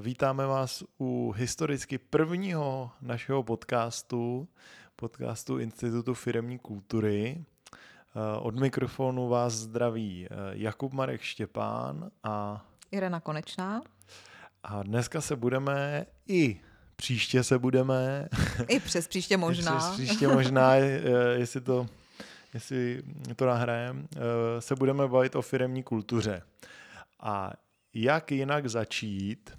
[0.00, 4.48] Vítáme vás u historicky prvního našeho podcastu,
[4.96, 7.44] podcastu Institutu firemní kultury.
[8.40, 13.82] Od mikrofonu vás zdraví Jakub Marek Štěpán a Irena Konečná.
[14.62, 16.60] A dneska se budeme i
[16.96, 18.28] příště se budeme.
[18.68, 19.74] I přes příště možná.
[19.74, 21.86] I přes příště možná, jestli to,
[22.54, 23.02] jestli
[23.36, 24.08] to nahrajem,
[24.58, 26.42] se budeme bavit o firemní kultuře.
[27.20, 27.52] A
[27.94, 29.50] jak jinak začít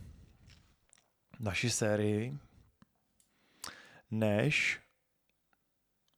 [1.40, 2.38] naši sérii,
[4.12, 4.82] než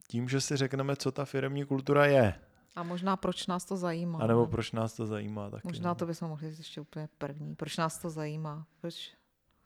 [0.08, 2.40] tím, že si řekneme, co ta firemní kultura je.
[2.76, 4.20] A možná proč nás to zajímá.
[4.20, 5.68] A nebo proč nás to zajímá taky.
[5.68, 5.96] Možná no.
[5.96, 7.56] to bychom mohli ještě úplně první.
[7.56, 8.68] Proč nás to zajímá?
[8.82, 9.14] Proč?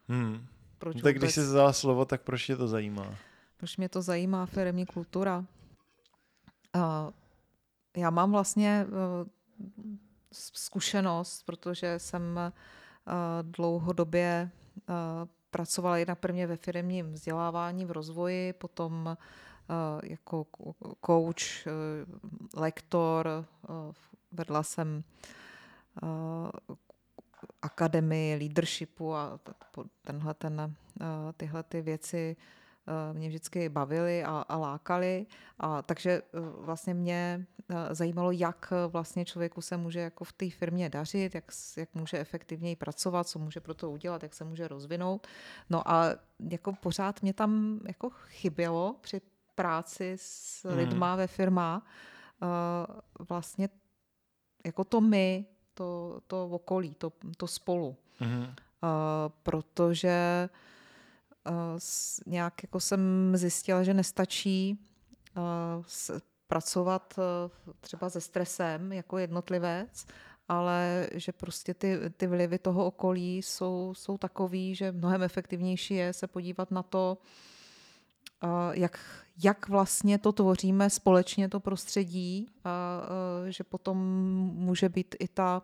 [0.08, 0.48] Hmm.
[0.78, 1.24] proč no, tak vůbec?
[1.24, 3.16] když jsi vzala slovo, tak proč tě to zajímá?
[3.58, 5.46] Proč mě to zajímá firemní kultura?
[6.76, 7.12] Uh,
[7.98, 9.28] já mám vlastně uh,
[10.34, 14.52] zkušenost, protože jsem uh, dlouhodobě
[14.90, 14.96] uh,
[15.54, 19.18] pracovala jednak prvně ve firmním vzdělávání, v rozvoji, potom
[19.70, 20.46] uh, jako
[21.06, 21.72] coach, uh,
[22.62, 23.76] lektor, uh,
[24.32, 25.04] vedla jsem
[27.62, 29.40] akademii leadershipu a
[30.02, 30.76] tenhle ten,
[31.38, 32.36] tyhle ty věci.
[32.40, 32.63] Eh,
[33.14, 35.26] mě vždycky bavily a, a lákaly.
[35.60, 40.50] A, takže eh, vlastně mě eh, zajímalo, jak vlastně člověku se může jako v té
[40.50, 44.68] firmě dařit, jak, jak může efektivněji pracovat, co může pro to udělat, jak se může
[44.68, 45.28] rozvinout.
[45.70, 46.06] No a
[46.50, 49.22] jako pořád mě tam jako chybělo při
[49.56, 50.78] práci s hmm.
[50.78, 51.86] lidma ve firmách
[53.30, 53.70] vlastně
[54.66, 57.98] jako to my, to, to okolí, to, to spolu.
[58.20, 58.48] Mm.
[59.44, 60.50] protože
[62.26, 64.80] nějak jako jsem zjistila, že nestačí
[66.48, 67.14] pracovat
[67.80, 70.06] třeba se stresem jako jednotlivec,
[70.48, 76.14] ale že prostě ty, ty vlivy toho okolí jsou, jsou takový, že mnohem efektivnější je
[76.14, 77.18] se podívat na to,
[78.72, 79.00] jak,
[79.44, 83.02] jak vlastně to tvoříme společně, to prostředí, a,
[83.50, 83.98] že potom
[84.56, 85.62] může být i ta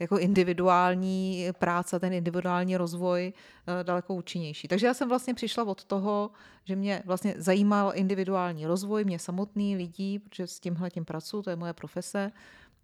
[0.00, 4.68] jako individuální práce, ten individuální rozvoj eh, daleko účinnější.
[4.68, 6.30] Takže já jsem vlastně přišla od toho,
[6.64, 11.50] že mě vlastně zajímal individuální rozvoj, mě samotný lidí, protože s tímhle tím pracuji, to
[11.50, 12.32] je moje profese,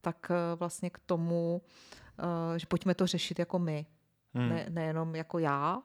[0.00, 1.62] tak eh, vlastně k tomu,
[2.18, 3.86] eh, že pojďme to řešit jako my.
[4.34, 4.48] Hmm.
[4.48, 5.82] Ne, nejenom jako já,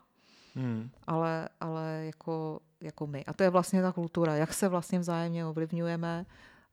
[0.55, 0.89] hmm.
[1.07, 3.25] ale, ale jako, jako my.
[3.25, 6.25] A to je vlastně ta kultura, jak se vlastně vzájemně ovlivňujeme,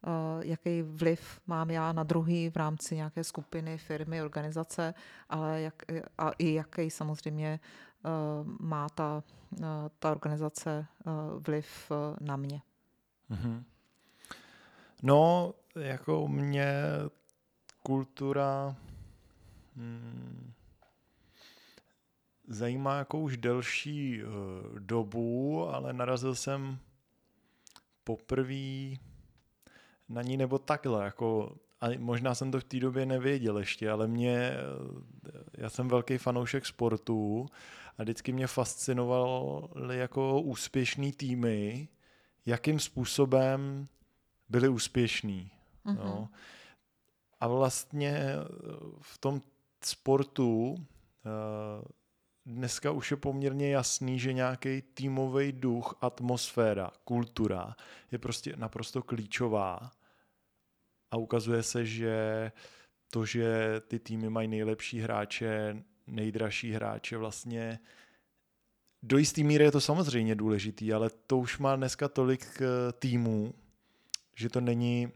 [0.07, 4.95] Uh, jaký vliv mám já na druhý v rámci nějaké skupiny, firmy, organizace,
[5.29, 5.75] ale jak,
[6.19, 7.61] a i jaký samozřejmě
[8.05, 9.65] uh, má ta, uh,
[9.99, 10.87] ta organizace
[11.39, 12.63] vliv na mě.
[13.31, 13.63] Mm-hmm.
[15.03, 16.67] No, jako mě
[17.83, 18.77] kultura
[19.77, 20.53] hmm,
[22.49, 24.23] zajímá jako už delší
[24.79, 26.79] dobu, ale narazil jsem
[28.05, 28.97] poprvé
[30.09, 34.07] na ní nebo takhle, jako a možná jsem to v té době nevěděl ještě, ale
[34.07, 34.53] mě,
[35.55, 37.47] já jsem velký fanoušek sportu
[37.99, 41.89] a vždycky mě fascinovaly jako úspěšný týmy,
[42.47, 43.89] jakým způsobem
[44.49, 45.51] byli úspěšní.
[45.87, 46.05] Uh-huh.
[46.05, 46.29] No.
[47.41, 48.23] A vlastně
[49.01, 49.43] v tom
[49.85, 50.77] sportu
[51.27, 51.89] eh,
[52.49, 57.77] dneska už je poměrně jasný, že nějaký týmový duch, atmosféra, kultura
[58.13, 59.91] je prostě naprosto klíčová
[61.11, 62.53] a ukazuje se, že
[63.11, 67.79] to, že ty týmy mají nejlepší hráče, nejdražší hráče, vlastně
[69.03, 73.55] do jisté míry je to samozřejmě důležitý, ale to už má dneska tolik eh, týmů,
[74.37, 75.13] že to není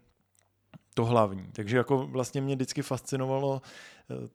[0.95, 1.49] to hlavní.
[1.53, 3.63] Takže jako vlastně mě vždycky fascinovalo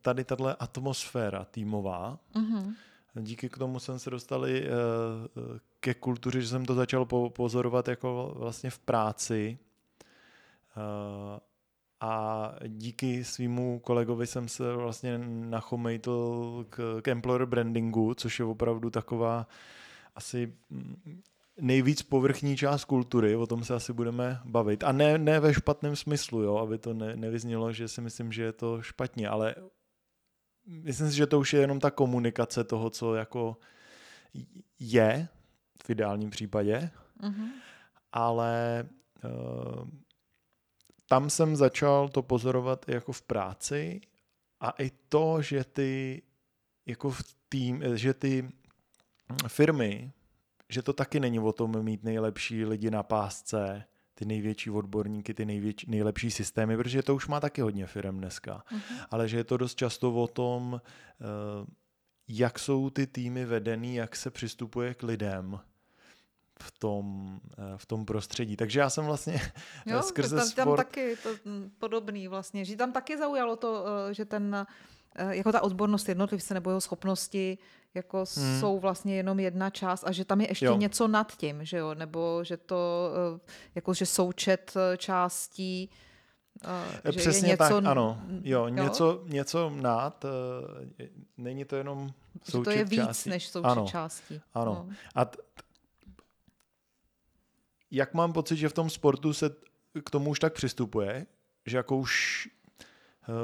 [0.02, 2.20] tady tahle atmosféra týmová.
[2.36, 2.74] Mm-hmm.
[3.16, 4.70] Díky k tomu jsem se dostali eh,
[5.80, 9.58] ke kultuře, že jsem to začal pozorovat jako vlastně v práci
[12.00, 18.90] a díky svýmu kolegovi jsem se vlastně nachomejtl k, k employer brandingu, což je opravdu
[18.90, 19.48] taková
[20.16, 20.54] asi
[21.62, 24.84] nejvíc povrchní část kultury, o tom se asi budeme bavit.
[24.84, 28.44] A ne, ne ve špatném smyslu, jo, aby to ne, nevyznělo, že si myslím, že
[28.44, 29.56] je to špatně, ale
[30.66, 33.58] myslím si, že to už je jenom ta komunikace toho, co jako
[34.80, 35.28] je
[35.84, 36.90] v ideálním případě,
[37.22, 37.50] mm-hmm.
[38.12, 38.86] ale
[39.24, 39.88] uh,
[41.10, 44.02] tam jsem začal to pozorovat i jako v práci
[44.60, 46.22] a i to, že ty
[46.86, 48.50] jako v tým, že ty
[49.48, 50.12] firmy,
[50.70, 53.84] že to taky není o tom mít nejlepší lidi na pásce,
[54.16, 58.64] ty největší odborníky, ty největší, nejlepší systémy, protože to už má taky hodně firm dneska.
[58.72, 59.06] Uh-huh.
[59.12, 61.68] Ale že je to dost často o tom, uh,
[62.28, 65.60] jak jsou ty týmy vedený, jak se přistupuje k lidem
[66.62, 67.40] v tom,
[67.78, 68.58] v tom prostředí.
[68.58, 69.42] Takže já jsem vlastně
[69.86, 70.78] jo, skrze tam, tam sport...
[70.78, 71.30] taky to
[71.78, 74.68] podobný vlastně, že tam taky zaujalo to, že ten
[75.30, 77.58] jako ta odbornost jednotlivce nebo jeho schopnosti
[77.98, 78.60] jako hmm.
[78.60, 80.78] jsou vlastně jenom jedna část a že tam je ještě jo.
[80.78, 83.12] něco nad tím, že jo, nebo že to
[83.76, 85.90] jako že součet částí
[87.06, 88.22] Uh, Přesně něco, tak, ano.
[88.44, 88.68] Jo, jo?
[88.68, 90.26] Něco, něco nad,
[91.38, 92.10] není to jenom
[92.44, 93.30] součet že to je víc částí.
[93.30, 94.42] než součet ano, částí.
[94.54, 94.86] Ano.
[94.90, 94.96] No.
[95.16, 95.38] A t-
[97.92, 99.50] jak mám pocit, že v tom sportu se
[100.04, 101.26] k tomu už tak přistupuje,
[101.66, 102.48] že jako už
[103.30, 103.36] uh,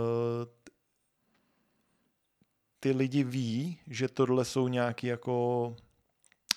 [2.83, 5.75] ty lidi ví, že tohle jsou nějaký jako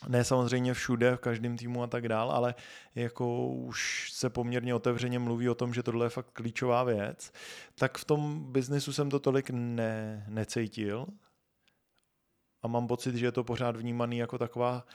[0.08, 2.54] ne samozřejmě všude, v každém týmu a tak dál, ale
[2.94, 7.32] jako už se poměrně otevřeně mluví o tom, že tohle je fakt klíčová věc,
[7.74, 11.06] tak v tom biznesu jsem to tolik ne, necítil
[12.62, 14.86] a mám pocit, že je to pořád vnímaný jako taková,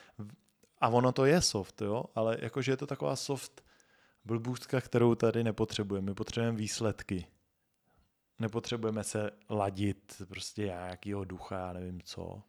[0.82, 3.64] a ono to je soft, jo, ale jakože je to taková soft
[4.26, 6.06] blbůstka, kterou tady nepotřebujeme.
[6.06, 7.26] My potřebujeme výsledky.
[8.42, 12.42] Nepotřebujeme se ladit prostě nějakýho ducha, já nevím co.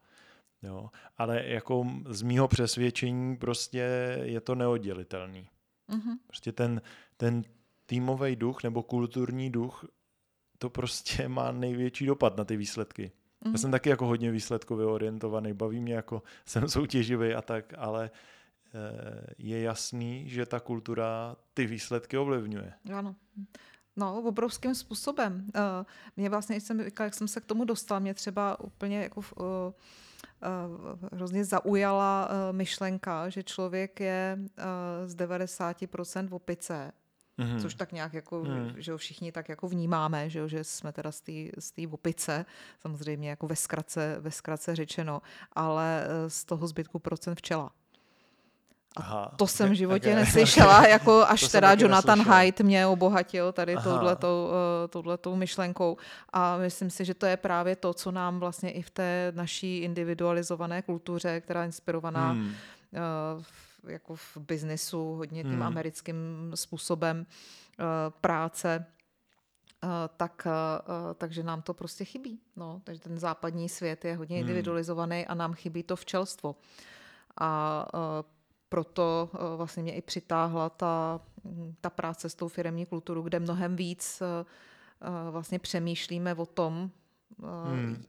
[0.62, 0.90] Jo?
[1.18, 5.48] Ale jako z mýho přesvědčení prostě je to neoddělitelný.
[5.90, 6.18] Mm-hmm.
[6.26, 6.82] Prostě ten,
[7.16, 7.42] ten
[7.86, 9.84] týmový duch nebo kulturní duch,
[10.58, 13.02] to prostě má největší dopad na ty výsledky.
[13.06, 13.44] Mm-hmm.
[13.44, 13.58] Já mhm.
[13.58, 18.10] jsem taky jako hodně výsledkově orientovaný, baví mě jako jsem soutěživý a tak, ale
[18.74, 22.72] eh, je jasný, že ta kultura ty výsledky ovlivňuje.
[22.94, 23.16] Ano.
[23.96, 25.46] No, obrovským způsobem.
[25.46, 25.62] Uh,
[26.16, 31.08] mě vlastně, jsem, jak jsem se k tomu dostala, mě třeba úplně jako uh, uh,
[31.12, 34.38] hrozně zaujala myšlenka, že člověk je
[35.06, 36.92] z 90% v opice,
[37.38, 37.60] Mm-hmm.
[37.60, 38.74] Což tak nějak jako, mm.
[38.76, 41.12] že ho všichni tak jako vnímáme, že, jo, že jsme teda
[41.58, 42.44] z té opice,
[42.80, 45.22] samozřejmě jako ve zkratce, ve zkratce řečeno,
[45.52, 47.70] ale z toho zbytku procent včela.
[48.96, 50.20] Aha, to jsem v životě okay.
[50.20, 52.32] neslyšela, jako až teda Jonathan neslyšel.
[52.32, 55.96] Haidt mě obohatil tady touhletou, uh, touhletou myšlenkou.
[56.32, 59.78] A myslím si, že to je právě to, co nám vlastně i v té naší
[59.78, 62.46] individualizované kultuře, která je inspirovaná hmm.
[62.46, 62.52] uh,
[63.90, 65.62] jako v biznisu hodně tím hmm.
[65.62, 67.26] americkým způsobem
[67.78, 67.84] uh,
[68.20, 68.86] práce,
[69.84, 72.40] Uh, tak, uh, takže nám to prostě chybí.
[72.56, 74.40] No, takže ten západní svět je hodně hmm.
[74.40, 76.56] individualizovaný a nám chybí to včelstvo.
[77.40, 78.00] A uh,
[78.72, 81.20] proto eh, vlastně mě i přitáhla ta,
[81.80, 84.44] ta práce s tou firemní kulturou, kde mnohem víc eh,
[85.00, 86.90] eh, vlastně přemýšlíme o tom,
[87.64, 88.04] hmm.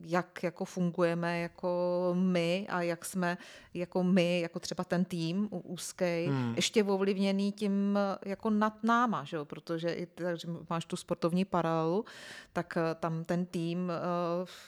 [0.00, 1.70] jak jako fungujeme jako
[2.18, 3.38] my a jak jsme
[3.74, 6.52] jako my, jako třeba ten tým úzký, hmm.
[6.56, 9.44] ještě ovlivněný tím jako nad náma, že jo?
[9.44, 12.04] protože i takže máš tu sportovní paralelu,
[12.52, 13.92] tak tam ten tým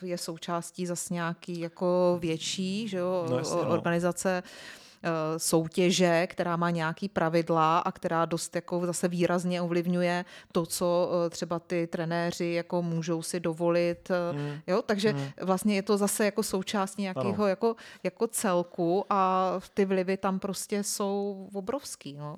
[0.02, 3.26] je součástí zase nějaký jako větší že jo?
[3.31, 3.69] No, jasně, no.
[3.69, 4.89] organizace, Eh,
[5.37, 11.31] soutěže, která má nějaký pravidla a která dost jako zase výrazně ovlivňuje to, co eh,
[11.31, 14.11] třeba ty trenéři jako můžou si dovolit.
[14.11, 14.61] Eh, hmm.
[14.67, 14.82] Jo?
[14.82, 15.29] Takže hmm.
[15.43, 20.82] vlastně je to zase jako součástí nějakého jako, jako celku a ty vlivy tam prostě
[20.85, 22.12] jsou obrovský.
[22.12, 22.37] No.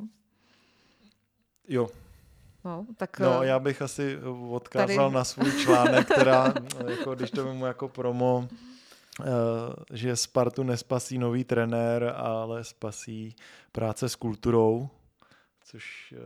[1.69, 1.89] Jo,
[2.65, 4.19] No, tak, no, já bych asi
[4.51, 5.15] odkázal tady...
[5.15, 6.55] na svůj článek, která,
[6.87, 8.72] jako, když to mu jako promo, Eh,
[9.93, 13.37] že Spartu nespasí nový trenér, ale spasí
[13.73, 14.89] práce s kulturou,
[15.65, 16.21] což eh,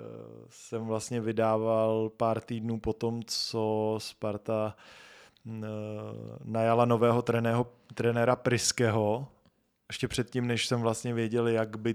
[0.51, 4.77] jsem vlastně vydával pár týdnů po tom, co Sparta
[5.45, 5.69] mm, eh,
[6.45, 9.29] najala nového treného, trenéra Priského,
[9.89, 11.95] ještě předtím, než jsem vlastně věděl, jak by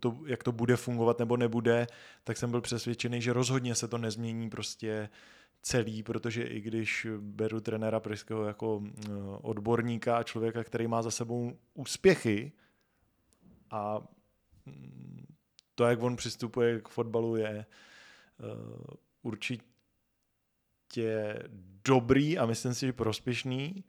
[0.00, 1.86] to, jak to bude fungovat nebo nebude,
[2.24, 5.08] tak jsem byl přesvědčený, že rozhodně se to nezmění prostě
[5.64, 9.10] celý, protože i když beru trenéra Pryského jako eh,
[9.42, 12.52] odborníka a člověka, který má za sebou úspěchy
[13.70, 13.98] a
[14.66, 15.26] mm,
[15.74, 17.66] to, jak on přistupuje k fotbalu, je eh,
[19.22, 19.64] určitě
[21.84, 23.84] dobrý a myslím si, že prospěšný,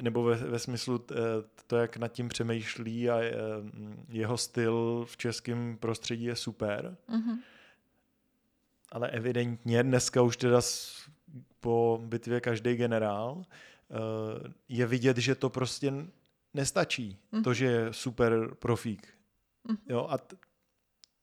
[0.00, 1.14] nebo ve, ve smyslu eh,
[1.66, 3.20] to, jak nad tím přemýšlí a
[4.08, 6.96] jeho styl v českém prostředí je super.
[7.08, 7.38] Mm-hmm
[8.90, 10.60] ale evidentně dneska už teda
[11.60, 13.94] po bitvě každý generál eh,
[14.68, 15.92] je vidět, že to prostě
[16.54, 17.42] nestačí, mm.
[17.42, 19.08] to, že je super profík.
[19.68, 19.76] Mm.
[19.88, 20.36] Jo, a t-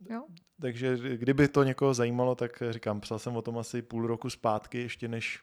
[0.10, 0.24] jo.
[0.62, 4.82] Takže kdyby to někoho zajímalo, tak říkám, psal jsem o tom asi půl roku zpátky,
[4.82, 5.42] ještě než,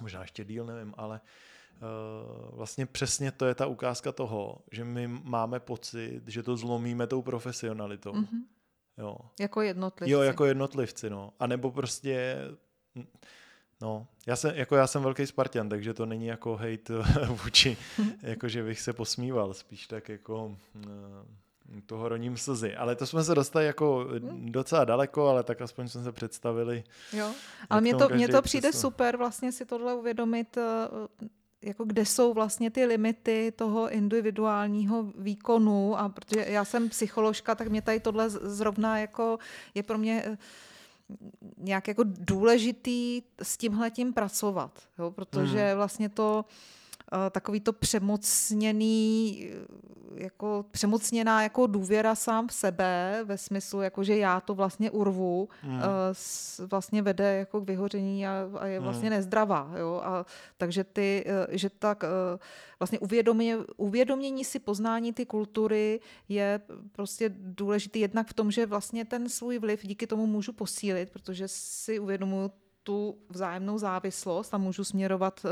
[0.00, 5.08] možná ještě díl, nevím, ale uh, vlastně přesně to je ta ukázka toho, že my
[5.08, 8.12] máme pocit, že to zlomíme tou profesionalitou.
[8.12, 8.42] Mm-hmm.
[8.98, 9.16] Jo.
[9.40, 10.12] Jako jednotlivci.
[10.12, 11.32] Jo, jako jednotlivci, no.
[11.40, 12.36] A nebo prostě
[13.80, 16.94] No, já jsem, jako já jsem velký Spartan, takže to není jako hate
[17.44, 17.76] vůči,
[18.22, 20.82] jako že bych se posmíval, spíš tak jako uh,
[21.86, 22.76] toho roním slzy.
[22.76, 24.52] Ale to jsme se dostali jako hmm.
[24.52, 26.84] docela daleko, ale tak aspoň jsme se představili.
[27.12, 27.32] Jo,
[27.70, 28.88] ale mně to, mně to přijde přesto.
[28.88, 30.62] super vlastně si tohle uvědomit, eh,
[31.66, 37.68] jako kde jsou vlastně ty limity toho individuálního výkonu a protože já jsem psycholožka, tak
[37.68, 39.38] mě tady tohle zrovna jako
[39.74, 40.38] je pro mě eh,
[41.58, 45.10] nějak jako důležitý s tímhletím pracovat, jo?
[45.10, 45.76] protože hmm.
[45.76, 46.44] vlastně to
[47.30, 54.16] takový to přemocněný, eh, jako přemocněná jako důvěra sám v sebe, ve smyslu, jako že
[54.16, 55.80] já to vlastně urvu, mm.
[56.70, 59.16] vlastně vede jako k vyhoření a, a je vlastně mm.
[59.16, 59.72] nezdravá.
[59.78, 60.00] Jo?
[60.04, 62.04] A, takže ty, že tak
[62.78, 66.60] vlastně uvědomě, uvědomění si poznání ty kultury je
[66.92, 71.48] prostě důležitý jednak v tom, že vlastně ten svůj vliv díky tomu můžu posílit, protože
[71.48, 72.50] si uvědomuji
[72.86, 75.50] tu vzájemnou závislost a můžu směrovat uh,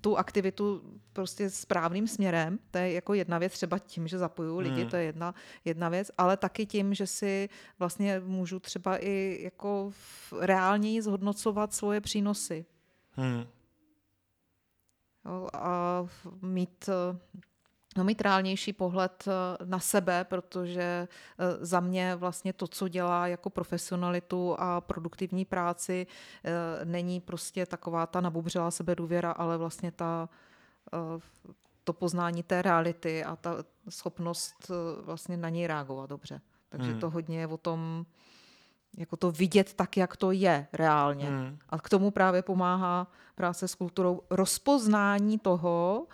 [0.00, 0.82] tu aktivitu
[1.12, 2.58] prostě správným směrem.
[2.70, 4.90] To je jako jedna věc, třeba tím, že zapojuju lidi, hmm.
[4.90, 9.92] to je jedna, jedna věc, ale taky tím, že si vlastně můžu třeba i jako
[10.40, 12.66] reálněji zhodnocovat svoje přínosy.
[13.10, 13.46] Hmm.
[15.24, 16.06] Jo, a
[16.42, 17.16] mít uh,
[17.96, 21.08] no, mít reálnější pohled eh, na sebe, protože eh,
[21.60, 26.06] za mě vlastně to, co dělá jako profesionalitu a produktivní práci,
[26.44, 30.28] eh, není prostě taková ta nabubřelá sebedůvěra, ale vlastně ta,
[31.84, 33.56] to poznání té reality a ta
[33.88, 34.70] schopnost
[35.02, 36.40] vlastně na něj reagovat dobře.
[36.68, 37.00] Takže hmm.
[37.00, 38.06] to hodně je o tom,
[38.96, 41.28] jako to vidět tak, jak to je reálně.
[41.28, 41.58] Hmm.
[41.70, 46.06] A k tomu právě pomáhá práce s kulturou rozpoznání toho,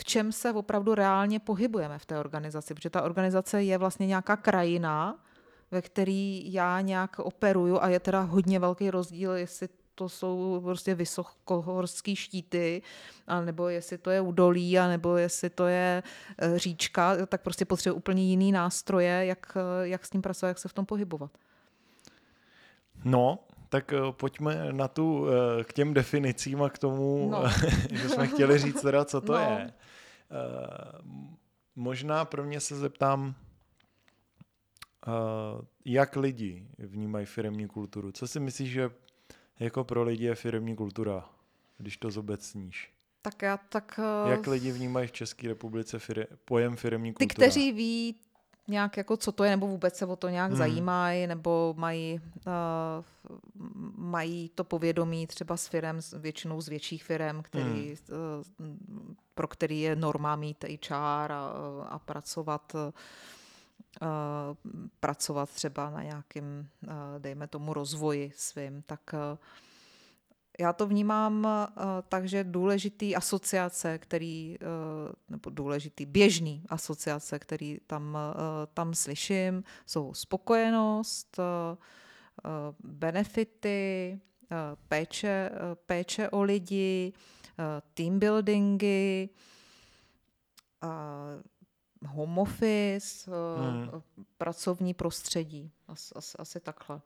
[0.00, 4.36] v čem se opravdu reálně pohybujeme v té organizaci, protože ta organizace je vlastně nějaká
[4.36, 5.18] krajina,
[5.70, 10.94] ve který já nějak operuju a je teda hodně velký rozdíl, jestli to jsou prostě
[10.94, 12.82] vysokohorský štíty,
[13.44, 16.02] nebo jestli to je údolí, nebo jestli to je
[16.38, 20.58] e, říčka, tak prostě potřebuje úplně jiný nástroje, jak, e, jak s tím pracovat, jak
[20.58, 21.30] se v tom pohybovat.
[23.04, 23.38] No,
[23.68, 25.26] tak e, pojďme na tu,
[25.64, 27.44] k těm definicím a k tomu, no.
[27.90, 29.38] že jsme chtěli říct teda, co to no.
[29.38, 29.72] je.
[30.30, 30.98] Eh,
[31.76, 33.34] možná pro mě se zeptám,
[35.84, 38.12] jak lidi vnímají firmní kulturu.
[38.12, 38.90] Co si myslíš, že
[39.58, 41.24] jako pro lidi je firmní kultura,
[41.78, 42.92] když to zobecníš?
[43.22, 44.00] Tak já tak...
[44.26, 47.28] Jak lidi vnímají v České republice fir- pojem firmní kultura?
[47.28, 48.14] Ty, kteří ví
[48.68, 50.58] nějak jako co to je, nebo vůbec se o to nějak hmm.
[50.58, 53.04] zajímají, nebo mají, uh,
[53.96, 58.18] mají to povědomí třeba s firem, většinou z větších firm, který, hmm.
[58.58, 61.52] uh, pro který je norma mít HR a,
[61.88, 62.90] a pracovat uh,
[65.00, 69.38] pracovat třeba na nějakým, uh, dejme tomu, rozvoji svým, tak uh,
[70.58, 77.78] já to vnímám uh, tak, že důležitý asociace, který, uh, nebo důležitý běžný asociace, který
[77.86, 78.40] tam, uh,
[78.74, 81.44] tam slyším, jsou spokojenost, uh,
[82.80, 84.56] benefity, uh,
[84.88, 87.12] péče, uh, péče o lidi,
[87.58, 89.28] uh, team buildingy,
[90.82, 94.02] uh, home office, uh, hmm.
[94.38, 95.72] pracovní prostředí.
[95.88, 97.00] As, as, asi takhle.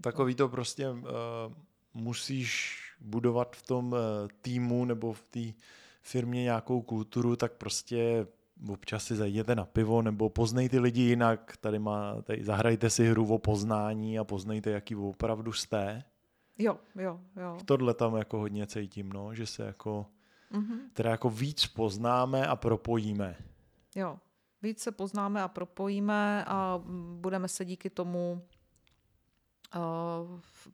[0.00, 0.98] Takový to prostě uh,
[1.94, 5.60] musíš budovat v tom eh, týmu nebo v té
[6.02, 8.26] firmě nějakou kulturu, tak prostě
[8.68, 13.06] občas si zajděte na pivo nebo poznej ty lidi jinak, tady, má, tady zahrajte si
[13.06, 16.04] hru o poznání a poznejte, jaký opravdu jste.
[16.58, 17.58] Jo, jo, jo.
[17.64, 20.06] Tohle tam jako hodně cítím, no, že se jako,
[20.52, 20.78] mm-hmm.
[20.92, 23.36] teda jako víc poznáme a propojíme.
[23.96, 24.18] Jo,
[24.62, 26.82] víc se poznáme a propojíme a
[27.20, 28.42] budeme se díky tomu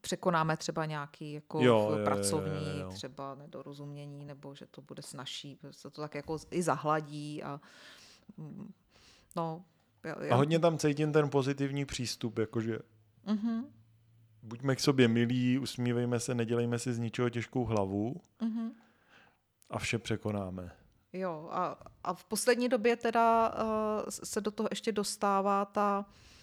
[0.00, 2.90] překonáme třeba nějaký jako jo, jo, pracovní jo, jo, jo.
[2.90, 7.60] třeba nedorozumění, nebo že to bude snažší, se to tak jako i zahladí a
[8.36, 8.72] mm,
[9.36, 9.64] no.
[10.04, 10.34] Já.
[10.34, 12.78] A hodně tam cítím ten pozitivní přístup, jakože
[13.26, 13.64] uh-huh.
[14.42, 18.70] buďme k sobě milí, usmívejme se, nedělejme si z ničeho těžkou hlavu uh-huh.
[19.70, 20.70] a vše překonáme.
[21.12, 26.33] Jo, a, a v poslední době teda uh, se do toho ještě dostává ta Eh,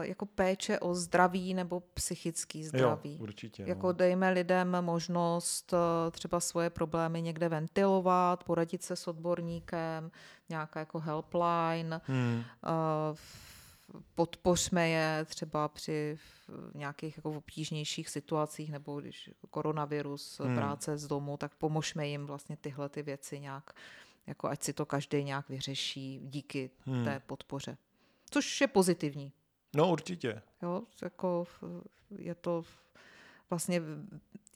[0.00, 3.12] jako péče o zdraví nebo psychický zdraví.
[3.12, 3.62] Jo, určitě.
[3.62, 3.68] No.
[3.68, 10.10] Jako dejme lidem možnost eh, třeba svoje problémy někde ventilovat, poradit se s odborníkem,
[10.48, 12.42] nějaká jako helpline, hmm.
[12.66, 13.16] Eh,
[14.14, 16.18] podpořme je třeba při
[16.74, 20.56] nějakých jako obtížnějších situacích nebo když koronavirus, hmm.
[20.56, 23.70] práce z domu, tak pomožme jim vlastně tyhle ty věci nějak,
[24.26, 27.04] jako ať si to každý nějak vyřeší díky hmm.
[27.04, 27.76] té podpoře.
[28.30, 29.32] Což je pozitivní.
[29.76, 30.42] No určitě.
[30.62, 31.46] Jo, jako
[32.18, 32.62] je to
[33.50, 33.82] vlastně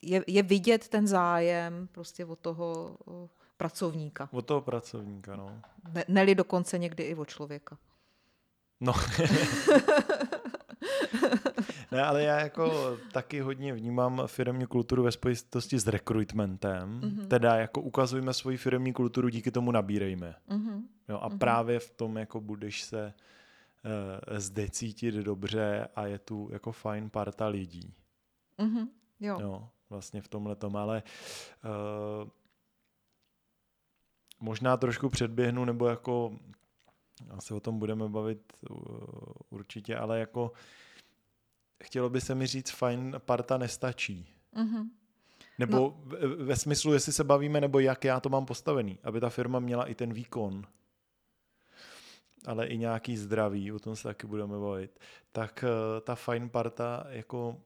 [0.01, 2.97] je, je vidět ten zájem prostě od toho
[3.57, 4.29] pracovníka.
[4.31, 5.61] Od toho pracovníka, no.
[5.93, 7.77] Ne, neli dokonce někdy i od člověka.
[8.79, 8.93] No.
[11.91, 17.01] ne, ale já jako taky hodně vnímám firmní kulturu ve spojitosti s rekrutmentem.
[17.01, 17.27] Mm-hmm.
[17.27, 20.35] Teda jako ukazujeme svoji firmní kulturu, díky tomu nabírejme.
[20.49, 20.81] Mm-hmm.
[21.09, 21.37] Jo, a mm-hmm.
[21.37, 23.13] právě v tom jako budeš se
[24.37, 27.93] zde cítit dobře a je tu jako fajn parta lidí.
[28.59, 28.87] Mm-hmm.
[29.19, 29.37] Jo.
[29.41, 29.69] jo.
[29.89, 31.03] Vlastně v tomhle tom, ale
[32.23, 32.29] uh,
[34.39, 36.37] možná trošku předběhnu, nebo jako
[37.39, 38.77] se o tom budeme bavit uh,
[39.49, 40.51] určitě, ale jako
[41.83, 44.29] chtělo by se mi říct, fajn parta nestačí.
[44.55, 44.89] Mm-hmm.
[45.59, 46.01] Nebo no.
[46.03, 49.59] ve, ve smyslu, jestli se bavíme, nebo jak já to mám postavený, aby ta firma
[49.59, 50.65] měla i ten výkon,
[52.45, 54.99] ale i nějaký zdraví, o tom se taky budeme bavit,
[55.31, 57.61] tak uh, ta fajn parta, jako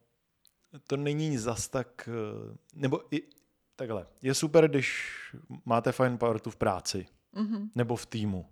[0.88, 2.10] to není zas tak,
[2.48, 3.22] uh, nebo i
[3.76, 5.16] takhle, je super, když
[5.66, 7.70] máte fajn partu v práci, mm-hmm.
[7.76, 8.46] nebo v týmu,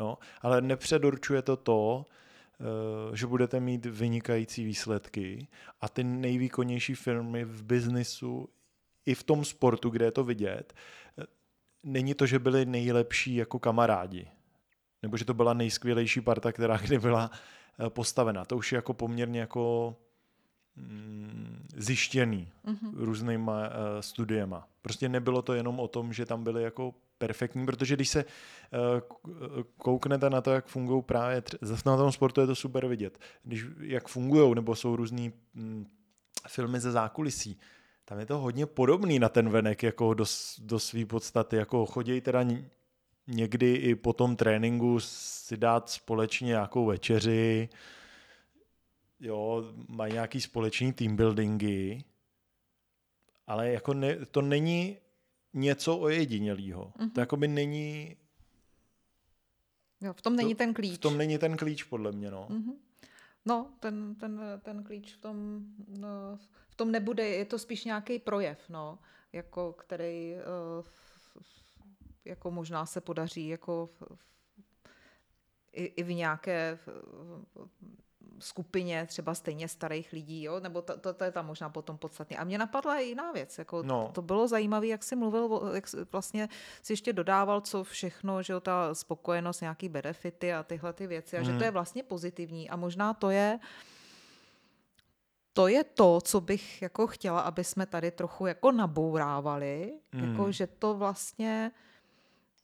[0.00, 0.18] jo?
[0.42, 2.06] ale nepředurčuje to to,
[2.60, 5.48] Eh, že budete mít vynikající výsledky
[5.80, 8.48] a ty nejvýkonnější firmy v biznisu
[9.06, 10.74] i v tom sportu, kde je to vidět,
[11.18, 11.24] eh,
[11.82, 14.30] není to, že byli nejlepší jako kamarádi,
[15.02, 17.30] nebo že to byla nejskvělejší parta, která kdy byla
[17.86, 18.44] eh, postavena.
[18.44, 19.96] To už je jako poměrně jako
[20.76, 22.92] mm, zjištěný mm-hmm.
[22.94, 24.68] různýma uh, studiema.
[24.82, 29.60] Prostě nebylo to jenom o tom, že tam byly jako perfektní, protože když se uh,
[29.76, 33.66] kouknete na to, jak fungují právě, zase na tom sportu je to super vidět, když,
[33.80, 35.86] jak fungují, nebo jsou různý mm,
[36.48, 37.60] filmy ze zákulisí,
[38.04, 40.24] tam je to hodně podobný na ten venek, jako do,
[40.58, 42.42] do své podstaty, jako chodí teda
[43.28, 47.68] někdy i po tom tréninku si dát společně nějakou večeři,
[49.20, 52.04] jo, mají nějaký společný team buildingy,
[53.46, 54.98] ale jako ne, to není
[55.54, 56.92] něco ojedinělého.
[56.98, 57.12] Mm-hmm.
[57.12, 58.16] To jako by není...
[60.00, 60.94] Jo, v tom není to, ten klíč.
[60.94, 62.48] V tom není ten klíč, podle mě, no.
[62.50, 62.74] Mm-hmm.
[63.44, 66.38] No, ten, ten, ten klíč v tom, no,
[66.68, 68.98] v tom nebude, je to spíš nějaký projev, no,
[69.32, 70.84] jako který uh,
[72.28, 73.90] jako možná se podaří jako
[75.72, 76.78] i, i v nějaké
[78.38, 80.60] skupině třeba stejně starých lidí, jo?
[80.60, 82.36] nebo to, to, to je tam možná potom podstatně.
[82.36, 84.06] A mě napadla i jiná věc, jako no.
[84.06, 86.48] to, to bylo zajímavé, jak jsi mluvil, jak vlastně
[86.82, 91.36] si ještě dodával, co všechno, že jo, ta spokojenost, nějaký benefity a tyhle ty věci
[91.36, 91.52] a hmm.
[91.52, 93.58] že to je vlastně pozitivní a možná to je
[95.52, 100.30] to je to, co bych jako chtěla, aby jsme tady trochu jako nabourávali, hmm.
[100.30, 101.70] jako že to vlastně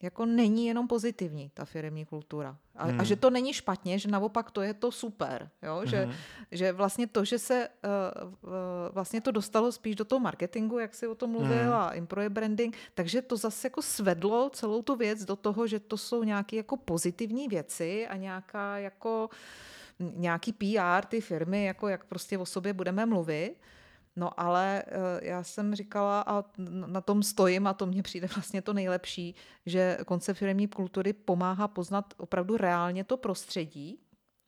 [0.04, 2.56] jako není jenom pozitivní, ta firmní kultura.
[2.76, 3.00] A, hmm.
[3.00, 5.50] a že to není špatně, že naopak to je to super.
[5.62, 5.82] Jo?
[5.84, 6.14] Že, hmm.
[6.50, 8.50] že vlastně to, že se uh, uh,
[8.90, 11.72] vlastně to dostalo spíš do toho marketingu, jak si o tom mluvil, hmm.
[11.72, 15.96] a employer branding, takže to zase jako svedlo celou tu věc do toho, že to
[15.96, 19.30] jsou nějaké jako pozitivní věci a nějaká jako
[19.98, 23.56] nějaký PR ty firmy, jako jak prostě o sobě budeme mluvit.
[24.16, 24.90] No ale eh,
[25.22, 26.44] já jsem říkala a
[26.86, 29.34] na tom stojím a to mně přijde vlastně to nejlepší,
[29.66, 33.98] že koncept firmní kultury pomáhá poznat opravdu reálně to prostředí,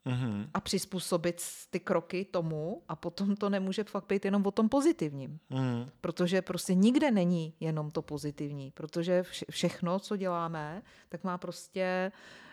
[0.06, 0.48] mm-hmm.
[0.54, 5.38] a přizpůsobit ty kroky tomu a potom to nemůže fakt být jenom o tom pozitivním.
[5.50, 5.90] Mm.
[6.00, 12.12] Protože prostě nikde není jenom to pozitivní, protože všechno, co děláme, tak má prostě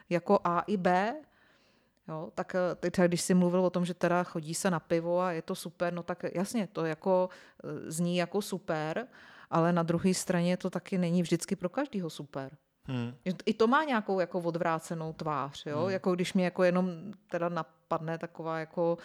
[0.09, 1.15] jako A i B
[2.07, 5.21] Jo, tak eh, teď, když jsi mluvil o tom, že teda chodí se na pivo
[5.21, 7.29] a je to super, no tak jasně, to jako
[7.63, 9.07] eh, zní jako super,
[9.49, 12.57] ale na druhé straně to taky není vždycky pro každého super.
[12.85, 13.15] Hmm.
[13.45, 15.81] I to má nějakou jako odvrácenou tvář, jo?
[15.81, 15.89] Hmm.
[15.89, 18.97] Jako když mě jako jenom teda napadne taková jako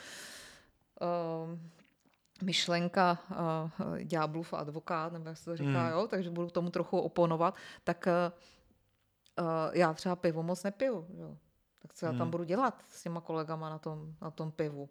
[1.01, 1.59] uh,
[2.43, 5.93] myšlenka uh, ďáblův advokát, nebo jak se to říká, hmm.
[5.93, 6.07] jo?
[6.07, 8.09] takže budu tomu trochu oponovat, tak
[9.39, 11.07] uh, já třeba pivo moc nepiju.
[11.19, 11.37] Jo?
[11.79, 12.31] Tak co já tam hmm.
[12.31, 14.88] budu dělat s těma kolegama na tom, na tom pivu.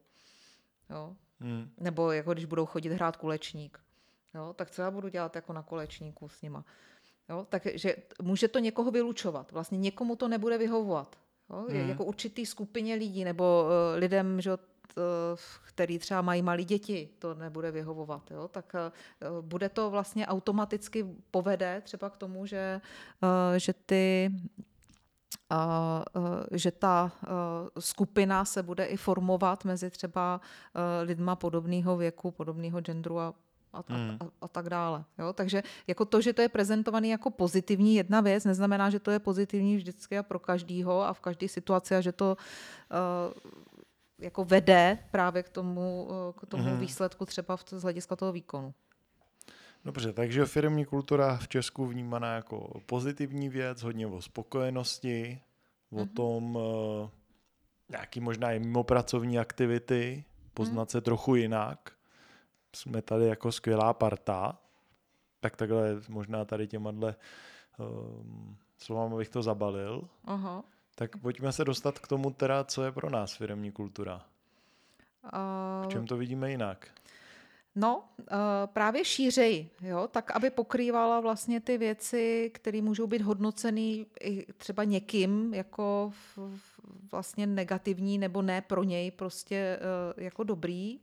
[0.89, 1.15] Jo?
[1.39, 1.69] Hmm.
[1.77, 3.79] Nebo jako když budou chodit hrát kulečník.
[4.35, 4.53] Jo?
[4.53, 6.65] Tak co já budu dělat jako na kolečníku s nima.
[7.29, 7.45] Jo?
[7.49, 9.51] Takže může to někoho vylučovat.
[9.51, 11.15] Vlastně někomu to nebude vyhovovat.
[11.49, 11.65] Jo?
[11.69, 11.89] Hmm.
[11.89, 14.51] Jako určitý skupině lidí nebo uh, lidem, že
[15.67, 18.47] který třeba mají malé děti, to nebude vyhovovat, jo?
[18.47, 22.81] tak uh, bude to vlastně automaticky povede třeba k tomu, že,
[23.23, 24.31] uh, že ty
[25.49, 26.03] a,
[26.51, 27.11] že ta
[27.79, 30.41] skupina se bude i formovat mezi třeba
[31.03, 33.33] lidma podobného věku, podobného genderu a
[33.73, 34.17] a, hmm.
[34.19, 35.03] a, a tak dále.
[35.19, 35.33] Jo?
[35.33, 39.19] Takže jako to, že to je prezentovaný jako pozitivní jedna věc, neznamená, že to je
[39.19, 43.53] pozitivní vždycky a pro každýho a v každé situaci a že to uh,
[44.19, 46.79] jako vede právě k tomu, k tomu Mhm.
[46.79, 48.73] výsledku třeba v, z hlediska toho výkonu.
[49.87, 55.41] Dobře, takže firmní kultura v Česku vnímaná jako pozitivní věc, hodně o spokojenosti,
[55.91, 56.07] o Mhm.
[56.07, 57.09] tom eh,
[57.89, 60.23] nějaký možná i mimopracovní aktivity,
[60.53, 61.91] poznat se trochu jinak.
[62.75, 64.57] Jsme tady jako skvělá parta,
[65.39, 67.15] tak takhle možná tady těma dle
[67.77, 70.07] um, slovama bych to zabalil.
[70.25, 70.63] Aha.
[70.95, 74.25] Tak pojďme se dostat k tomu teda, co je pro nás firmní kultura.
[75.23, 76.87] A, V čem to vidíme jinak?
[77.79, 78.25] No, uh,
[78.65, 84.83] právě šířej, jo, tak aby pokrývala vlastně ty věci, které můžou být hodnoceny i třeba
[84.83, 86.13] někým jako
[87.11, 89.79] vlastně negativní nebo ne pro něj prostě
[90.17, 90.99] uh, jako dobrý.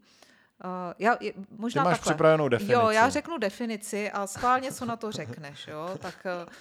[0.65, 2.13] Uh, já, je, Ty možná máš takhle.
[2.15, 2.73] připravenou definici.
[2.75, 5.67] Jo, já řeknu definici a schválně, co na to řekneš.
[5.67, 5.91] Jo?
[6.01, 6.53] Tak uh,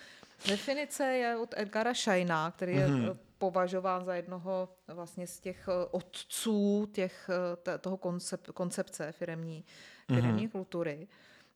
[0.50, 3.18] definice je od Edgara Scheina, který je Mhm.
[3.44, 7.30] Mm považován za jednoho vlastně z těch eh, otců těch,
[7.74, 9.66] eh, toho koncep, koncepce firemní,
[10.08, 11.08] firemní kultury.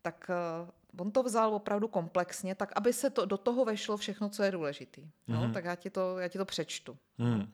[0.01, 4.29] Tak eh, on to vzal opravdu komplexně, tak aby se to, do toho vešlo všechno,
[4.29, 5.11] co je důležitý.
[5.27, 5.53] No, Mhm.
[5.53, 6.97] Tak já ti, to, já ti to přečtu.
[7.17, 7.53] Hmm.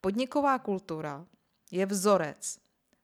[0.00, 1.26] Podniková kultura
[1.70, 2.58] je vzorec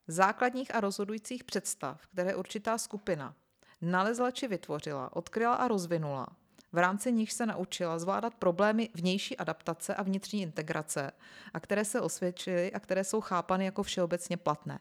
[0.07, 3.35] základních a rozhodujících představ, které určitá skupina
[3.81, 6.27] nalezla či vytvořila, odkryla a rozvinula,
[6.71, 11.11] v rámci nich se naučila zvládat problémy vnější adaptace a vnitřní integrace,
[11.53, 14.79] a které se osvědčily a které jsou chápany jako všeobecně platné.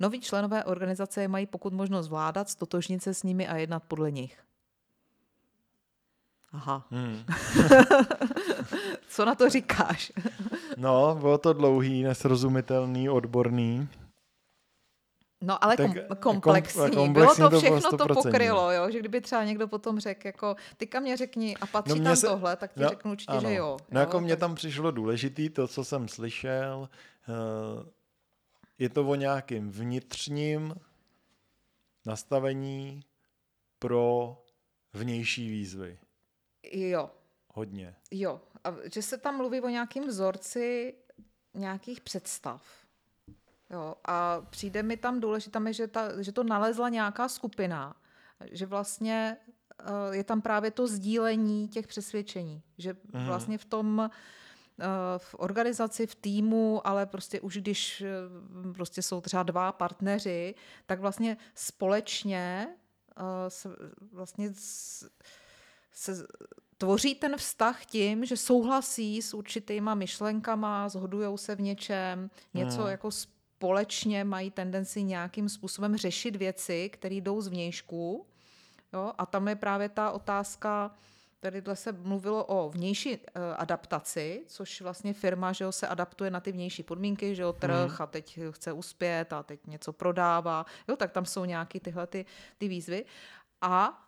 [0.00, 4.10] Noví členové organizace je mají pokud možno zvládat, stotožnit se s nimi a jednat podle
[4.10, 4.44] nich.
[6.52, 7.24] Aha, Hmm.
[9.08, 10.12] co na to říkáš?
[10.76, 13.88] No, bylo to dlouhý, nesrozumitelný, odborný.
[15.46, 16.80] No ale Tak, kom, kom- komplexní.
[16.90, 18.14] komplexní Bylo to to bylo všechno to 100%.
[18.14, 18.90] pokrylo, jo?
[18.90, 22.26] že kdyby třeba někdo potom řekl, jako tyka mě řekni a patří No, tam se-
[22.26, 23.40] tohle, tak ti no, řeknu určitě, ano.
[23.48, 23.76] že jo.
[23.90, 24.20] No jako jo?
[24.20, 26.88] mně tak- tam přišlo důležitý to, co jsem slyšel.
[27.28, 27.90] eh,
[28.78, 30.74] Je to o nějakém vnitřním
[32.06, 33.00] nastavení
[33.78, 34.36] pro
[34.92, 35.98] vnější výzvy.
[36.72, 37.10] Jo,
[37.54, 37.94] Hodně.
[38.10, 38.40] jo.
[38.64, 40.94] A že se tam mluví o nějakým vzorci
[41.54, 42.62] nějakých představ.
[43.74, 47.96] Jo, a přijde mi tam důležité, že, ta, že to nalezla nějaká skupina,
[48.50, 49.36] že vlastně
[49.80, 53.26] eh, je tam právě to sdílení těch přesvědčení, že Mhm.
[53.26, 54.10] vlastně v tom
[54.80, 54.84] eh,
[55.18, 60.54] v organizaci, v týmu, ale prostě už když eh, prostě jsou třeba dva partneři,
[60.86, 62.68] tak vlastně společně
[63.16, 63.68] eh, se
[64.12, 64.50] vlastně
[65.92, 66.26] se
[66.78, 72.90] tvoří ten vztah tím, že souhlasí s určitýma myšlenkama, zhodují se v něčem, něco Hmm.
[72.90, 73.10] jako
[73.64, 78.26] společně mají tendenci nějakým způsobem řešit věci, které jdou zvnějšku.
[78.92, 79.12] Jo?
[79.18, 80.94] A tam je právě ta otázka,
[81.40, 83.20] tadyhle se mluvilo o vnější eh,
[83.56, 87.90] adaptaci, což vlastně firma že jo, se adaptuje na ty vnější podmínky, že jo, trh
[87.92, 87.96] Mhm.
[88.02, 92.26] a teď chce uspět a teď něco prodává, jo, tak tam jsou nějaké tyhle ty,
[92.58, 93.04] ty výzvy.
[93.60, 94.04] A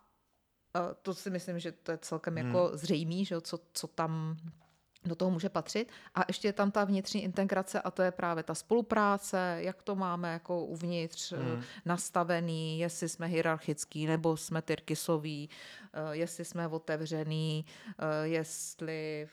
[0.77, 2.47] eh, to si myslím, že to je celkem Hmm.
[2.47, 4.37] jako zřejmý, že jo, co, co tam
[5.09, 5.89] do toho může patřit.
[6.15, 9.97] A ještě je tam ta vnitřní integrace a to je právě ta spolupráce, jak to
[9.97, 11.51] máme jako uvnitř Hmm.
[11.51, 11.63] mm.
[11.85, 15.51] nastavený, jestli jsme hierarchický nebo jsme tyrkisoví,
[15.93, 17.65] eh, jestli jsme otevřený,
[17.99, 19.29] eh, jestli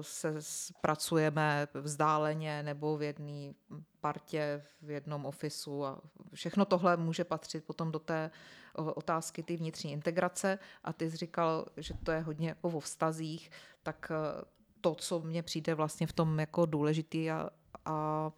[0.00, 0.34] se
[0.80, 3.52] pracujeme vzdáleně nebo v jedné
[4.00, 6.00] partě, v jednom ofisu a
[6.34, 8.30] všechno tohle může patřit potom do té
[8.74, 13.50] otázky ty vnitřní integrace a ty jsi říkal, že to je hodně jako o vztazích,
[13.82, 14.44] tak eh,
[14.82, 17.50] to, co mně přijde vlastně v tom jako důležitý a,
[17.84, 18.30] a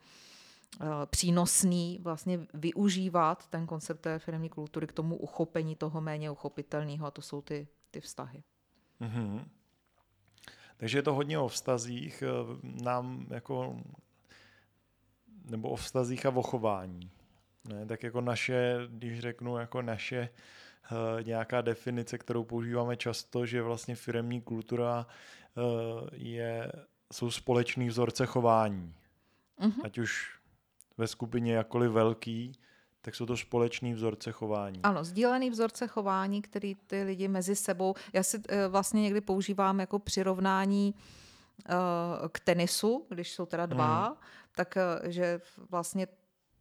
[1.07, 7.11] přínosný vlastně využívat ten koncept té firmní kultury k tomu uchopení toho méně uchopitelného a
[7.11, 8.43] to jsou ty, ty vztahy.
[9.01, 9.49] Mhm.
[10.77, 13.77] Takže je to hodně o vztazích, eh, nám jako,
[15.45, 17.11] nebo o vztazích a o chování.
[17.69, 20.29] Ne, tak jako naše, když řeknu jako naše
[21.23, 25.07] nějaká definice, kterou používáme často, že vlastně firemní kultura
[25.57, 25.65] uh,
[26.13, 26.73] je,
[27.13, 28.95] jsou společný vzorce chování.
[29.61, 29.81] Mhm.
[29.85, 30.39] Ať už
[30.99, 32.53] ve skupině jakkoliv velký,
[33.01, 34.81] tak jsou to společný vzorce chování.
[34.83, 39.81] Ano, sdílený vzorce chování, který ty lidi mezi sebou, já si eh, vlastně někdy používám
[39.81, 40.95] jako přirovnání
[41.69, 41.73] eh,
[42.33, 44.17] k tenisu, když jsou teda dva, Hmm.
[44.55, 46.07] tak eh, že vlastně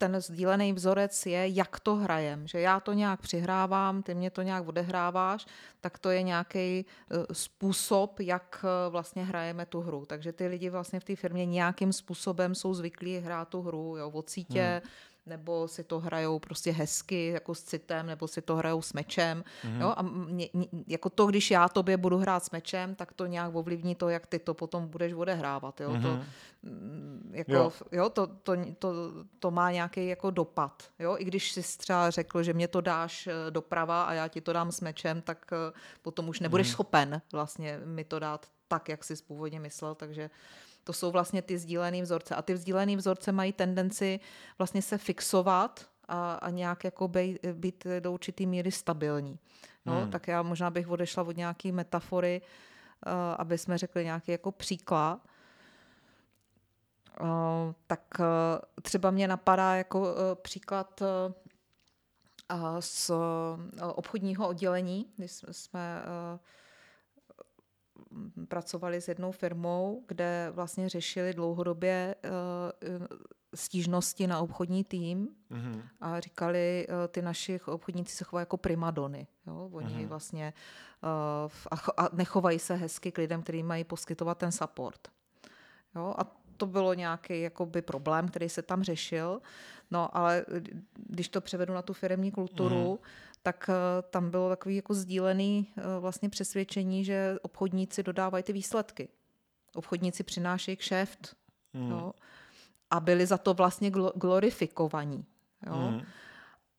[0.04, 4.42] ten sdílený vzorec je, jak to hrajem, že já to nějak přihrávám, ty mě to
[4.42, 5.46] nějak odehráváš,
[5.82, 6.86] tak to je nějaký
[7.32, 10.06] způsob, jak eh, vlastně hrajeme tu hru.
[10.06, 14.10] Takže ty lidi vlastně v té firmě nějakým způsobem jsou zvyklí hrát tu hru, jo,
[14.10, 14.82] od sítě,
[15.26, 19.44] nebo si to hrajou prostě hezky, jako s citem, nebo si to hrajou s mečem.
[19.64, 19.82] Mm-hmm.
[19.82, 19.94] Jo?
[19.98, 23.56] A mě, mě, jako to, když já tobě budu hrát s mečem, tak to nějak
[23.56, 25.82] ovlivní to, jak ty to potom budeš odehrávat.
[25.82, 25.90] Jo?
[25.90, 26.02] Mm-hmm.
[26.02, 26.20] To,
[26.64, 27.72] mm, jako, jo.
[27.92, 28.94] Jo, to, to, to,
[29.40, 30.84] to má nějaký jako dopad.
[31.00, 31.16] Jo?
[31.20, 34.54] I když si třeba řekl, že mě to dáš eh, doprava a já ti to
[34.54, 36.72] dám s mečem, tak eh, potom už nebudeš mm-hmm.
[36.72, 40.30] schopen vlastně mi to dát tak, jak jsi původně myslel, takže
[40.84, 42.36] to jsou vlastně ty sdílené vzorce.
[42.36, 44.20] A ty sdílené vzorce mají tendenci
[44.58, 49.40] vlastně se fixovat a, a nějak jako bej, být do určitý míry stabilní.
[49.86, 50.12] No, hmm.
[50.12, 55.20] Tak já možná bych odešla od nějaké metafory, uh, aby jsme řekli nějaký jako příklad.
[57.22, 57.28] Uh,
[57.88, 58.26] tak uh,
[58.82, 60.08] třeba mě napadá jako uh,
[60.42, 61.08] příklad uh,
[62.80, 63.16] z uh,
[63.94, 66.40] obchodního oddělení, kdy jsme uh,
[68.48, 73.08] pracovali s jednou firmou, kde vlastně řešili dlouhodobě uh,
[73.56, 75.82] stížnosti na obchodní tým mm-hmm.
[76.02, 79.28] a říkali, uh, ty naši obchodníci se chovají jako primadony.
[79.48, 79.70] Jo?
[79.72, 80.08] Oni mm-hmm.
[80.08, 80.54] vlastně
[81.04, 85.08] uh, a, a nechovají se hezky k lidem, kteří mají poskytovat ten support.
[85.96, 86.14] Jo?
[86.18, 89.42] A to bylo nějaký jakoby problém, který se tam řešil.
[89.92, 90.46] No ale
[90.96, 92.98] když to převedu na tu firmní kulturu, mm
[93.44, 99.10] tak eh, tam bylo takový jako sdílený eh, vlastně přesvědčení, že obchodníci dodávají ty výsledky.
[99.76, 101.36] Obchodníci přinášejí kšeft
[101.74, 101.92] mm.
[101.92, 102.14] jo,
[102.90, 105.26] a byli za to vlastně glorifikovaní.
[105.68, 105.76] Jo.
[105.76, 106.02] Mm.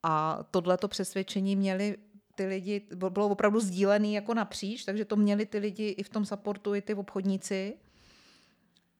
[0.02, 1.96] A tohleto přesvědčení měli
[2.34, 6.24] ty lidi, bylo opravdu sdílený jako napříč, takže to měli ty lidi i v tom
[6.24, 7.76] supportu, i ty obchodníci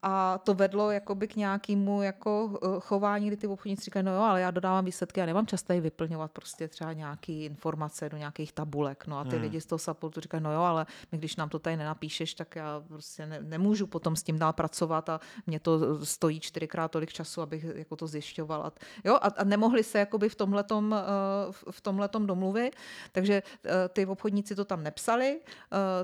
[0.07, 4.21] a to vedlo jakoby k nějakému jako eh, chování, kdy ty obchodníci říkají, no jo,
[4.21, 9.07] ale já dodávám výsledky a nemám často vyplňovat prostě třeba nějaké informace do nějakých tabulek.
[9.07, 9.43] No a ty hmm.
[9.43, 12.57] lidi z toho supportu říkají, no jo, ale my, když nám to tady nenapíšeš, tak
[12.57, 17.13] já prostě ne, nemůžu potom s tím dál pracovat a mě to stojí čtyřikrát tolik
[17.13, 18.63] času, abych jako to zjišťoval.
[18.63, 18.73] A,
[19.05, 22.77] jo, a, a nemohli se jakoby v tomhletom, uh, v tomhletom domluvit,
[23.13, 23.43] takže
[23.89, 25.41] ty obchodníci to tam nepsali,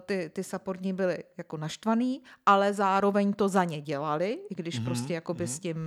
[0.07, 4.85] ty, ty supportní byli jako naštvaný, ale zároveň to za ně dělali, i když mm-hmm.
[4.85, 5.57] prostě jakoby mm-hmm.
[5.57, 5.79] s tím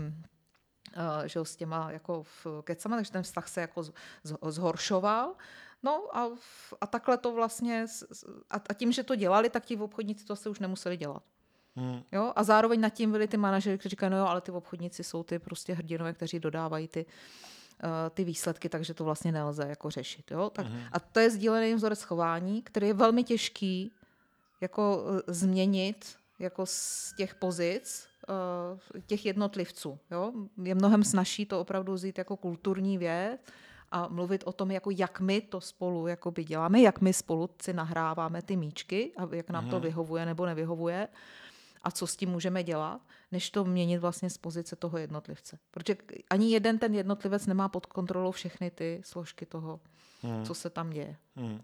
[0.98, 3.84] uh, že s těma jako v kecama, takže ten vztah se jako
[4.48, 5.36] zhoršoval.
[5.84, 6.30] No a,
[6.82, 7.86] a takhle to vlastně,
[8.50, 11.24] a, a tím, že to dělali, tak ti obchodníci to se už nemuseli dělat.
[11.76, 12.04] Hmm.
[12.12, 12.34] Jo?
[12.36, 15.24] A zároveň nad tím byli ty manažery, kteří říkají, no jo, ale ty obchodníci jsou
[15.24, 20.32] ty prostě hrdinové, kteří dodávají ty, uh, ty výsledky, takže to vlastně nelze jako řešit.
[20.32, 20.50] Jo?
[20.50, 20.82] Tak, hmm.
[20.92, 23.92] A to je sdílený vzorec chování, který je velmi těžký
[24.62, 30.00] jako uh, změnit jako z těch pozic uh, těch jednotlivců.
[30.12, 30.34] Jo?
[30.64, 33.42] Je mnohem snažší to opravdu vzít jako kulturní věc
[33.92, 37.74] a mluvit o tom, jako jak my to spolu jakoby děláme, jak my spolu si
[37.74, 39.84] nahráváme ty míčky a jak nám to mhm.
[39.84, 41.08] vyhovuje nebo nevyhovuje
[41.84, 45.60] a co s tím můžeme dělat, než to měnit vlastně z pozice toho jednotlivce.
[45.72, 45.98] Protože
[46.30, 49.80] ani jeden ten jednotlivec nemá pod kontrolou všechny ty složky toho,
[50.22, 50.46] hmm.
[50.46, 51.18] co se tam děje.
[51.36, 51.62] Hmm.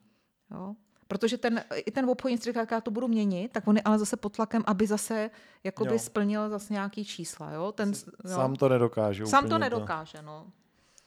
[0.52, 0.76] Jo?
[1.10, 4.00] Protože ten, i ten obchodník říká, jak já to budu měnit, tak on je ale
[4.00, 5.30] zase pod tlakem, aby zase
[5.63, 6.00] jakoby jo.
[6.00, 7.52] splnil zase nějaký čísla.
[7.52, 7.72] Jo?
[7.72, 7.89] Ten,
[8.26, 8.36] jo.
[8.36, 9.26] Sám to nedokáže.
[9.26, 10.48] Sám to nedokáže, to, no.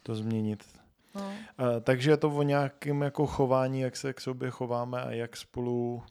[0.03, 0.65] To změnit.
[1.15, 1.27] No.
[1.27, 5.37] Uh, takže je to o nějakém jako chování, jak se k sobě chováme a jak
[5.37, 6.03] spolu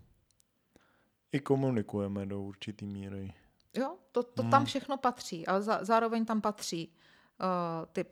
[1.32, 3.34] i komunikujeme do určitý míry.
[3.73, 4.51] Jo, to, to hmm.
[4.51, 8.06] tam všechno patří, ale za, zároveň tam patří uh, ty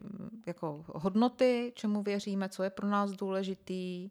[0.48, 4.10] jako hodnoty, čemu věříme, co je pro nás důležitý,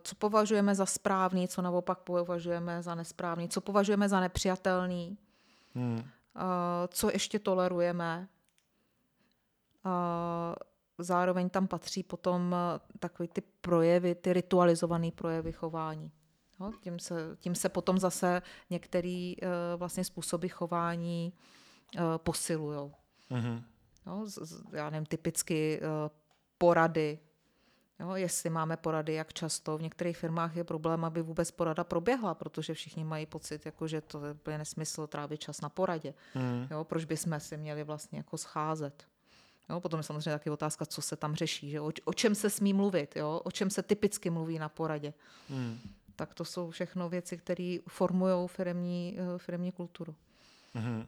[0.00, 5.18] co považujeme za správný, co naopak považujeme za nesprávný, co považujeme za nepřijatelný,
[5.74, 6.02] hmm.
[6.38, 8.28] Eh, co ještě tolerujeme.
[9.86, 10.54] Eh,
[10.98, 12.56] zároveň tam patří potom
[12.98, 16.12] takový ty projevy, ty ritualizované projevy chování.
[16.60, 19.32] Jo, tím, se, tím se potom zase některé
[19.76, 21.32] vlastně způsoby chování
[22.16, 22.92] posilují.
[23.30, 23.62] Mm-hmm.
[24.06, 24.26] No,
[24.72, 25.80] já nevím, typicky
[26.58, 27.18] porady
[28.00, 29.78] Jo, jestli máme porady, jak často.
[29.78, 34.00] V některých firmách je problém, aby vůbec porada proběhla, protože všichni mají pocit, jako, že
[34.00, 36.14] to je nesmysl trávit čas na poradě.
[36.34, 36.68] Mm.
[36.70, 39.06] Jo, proč bychom si měli vlastně jako scházet.
[39.70, 41.80] Jo, potom je samozřejmě taky otázka, co se tam řeší, že?
[41.80, 43.40] O, o čem se smí mluvit, jo?
[43.44, 45.14] o čem se typicky mluví na poradě.
[45.48, 45.78] Mm.
[46.16, 50.14] Tak to jsou všechno věci, které formují firmní, eh, firmní kulturu.
[50.74, 51.06] Mm.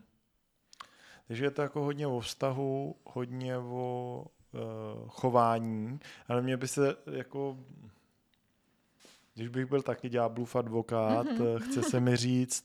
[1.28, 4.26] Takže je to jako hodně o vztahu, hodně o
[5.08, 7.58] chování, ale mě by se jako
[9.34, 11.58] když bych byl taky ďáblův advokát, mm-hmm.
[11.58, 12.64] chce se mi říct,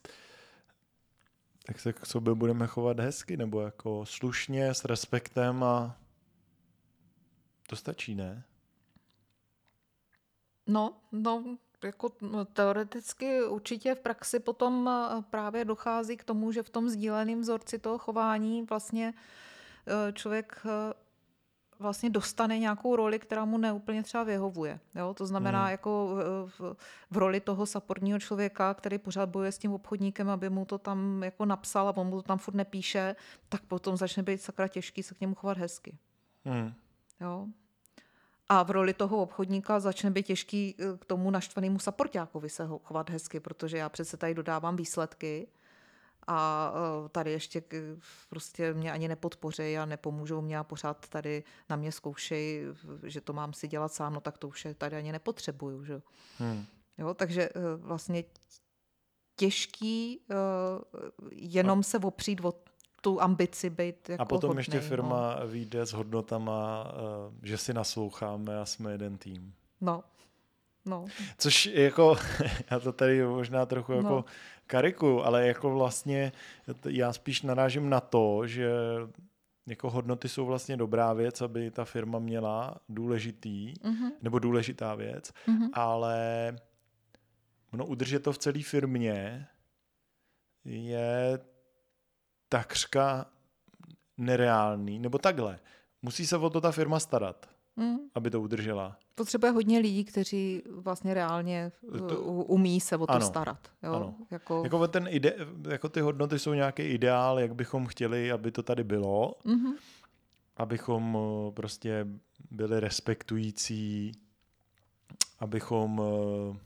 [1.65, 5.97] tak se k sobě budeme chovat hezky, nebo jako slušně, s respektem a
[7.67, 8.43] to stačí, ne?
[10.67, 12.09] No, no, jako
[12.53, 17.79] teoreticky určitě v praxi potom eh, právě dochází k tomu, že v tom sdíleném vzorci
[17.79, 19.13] toho chování vlastně
[20.13, 20.63] člověk
[21.79, 24.79] vlastně dostane nějakou roli, která mu neúplně třeba vyhovuje.
[24.95, 25.13] Jo?
[25.13, 25.71] To znamená hmm.
[25.71, 26.75] jako v, v,
[27.11, 31.23] v roli toho saportního člověka, který pořád bojuje s tím obchodníkem, aby mu to tam
[31.23, 33.15] jako napsal a on mu to tam furt nepíše,
[33.49, 35.97] tak potom začne být sakra těžký se k němu chovat hezky.
[36.45, 36.73] Hmm.
[37.21, 37.47] Jo?
[38.49, 42.79] A v roli toho obchodníka začne být těžký eh, k tomu naštvanému saportákovi se ho
[42.79, 45.47] chovat hezky, protože já přece tady dodávám výsledky
[46.27, 47.63] a eh, tady ještě
[48.29, 52.61] prostě mě ani nepodpoří a nepomůžou mě a pořád tady na mě zkoušejí,
[53.03, 55.85] že to mám si dělat sám, no tak to už je tady ani nepotřebuju.
[55.85, 56.01] Že?
[56.37, 56.65] Hmm.
[56.97, 58.23] Jo, takže eh, vlastně
[59.35, 60.19] těžký
[61.31, 62.53] jenom se opřít o
[63.01, 65.47] tu ambici být jako A potom hodnej, ještě firma no.
[65.47, 66.91] vyjde s hodnotama,
[67.43, 69.53] že si nasloucháme a jsme jeden tým.
[69.81, 70.03] No,
[70.85, 71.05] No.
[71.37, 72.15] Což jako,
[72.71, 74.25] já to tady možná trochu jako no.
[74.67, 76.31] kariku, ale jako vlastně
[76.89, 78.69] já spíš narážím na to, že
[79.67, 84.11] jako hodnoty jsou vlastně dobrá věc, aby ta firma měla důležitý, mm-hmm.
[84.21, 85.69] nebo důležitá věc, mm-hmm.
[85.73, 86.17] ale
[87.73, 89.47] no, udržet to v celé firmě
[90.65, 91.39] je
[92.49, 93.25] takřka
[94.17, 95.59] nereálný, nebo takhle.
[96.01, 97.97] Musí se o to ta firma starat, mm.
[98.15, 98.97] aby to udržela.
[99.15, 101.71] Potřebuje hodně lidí, kteří vlastně reálně
[102.09, 103.67] to, umí se o to ano, starat.
[103.83, 103.93] Jo?
[103.93, 104.15] Ano.
[104.31, 104.61] Jako...
[104.63, 105.35] Jako, ten ide,
[105.69, 109.35] jako ty hodnoty jsou nějaký ideál, jak bychom chtěli, aby to tady bylo.
[109.45, 109.73] Mm-hmm.
[110.57, 112.07] Abychom eh, prostě
[112.51, 114.11] byli respektující,
[115.39, 116.57] abychom eh,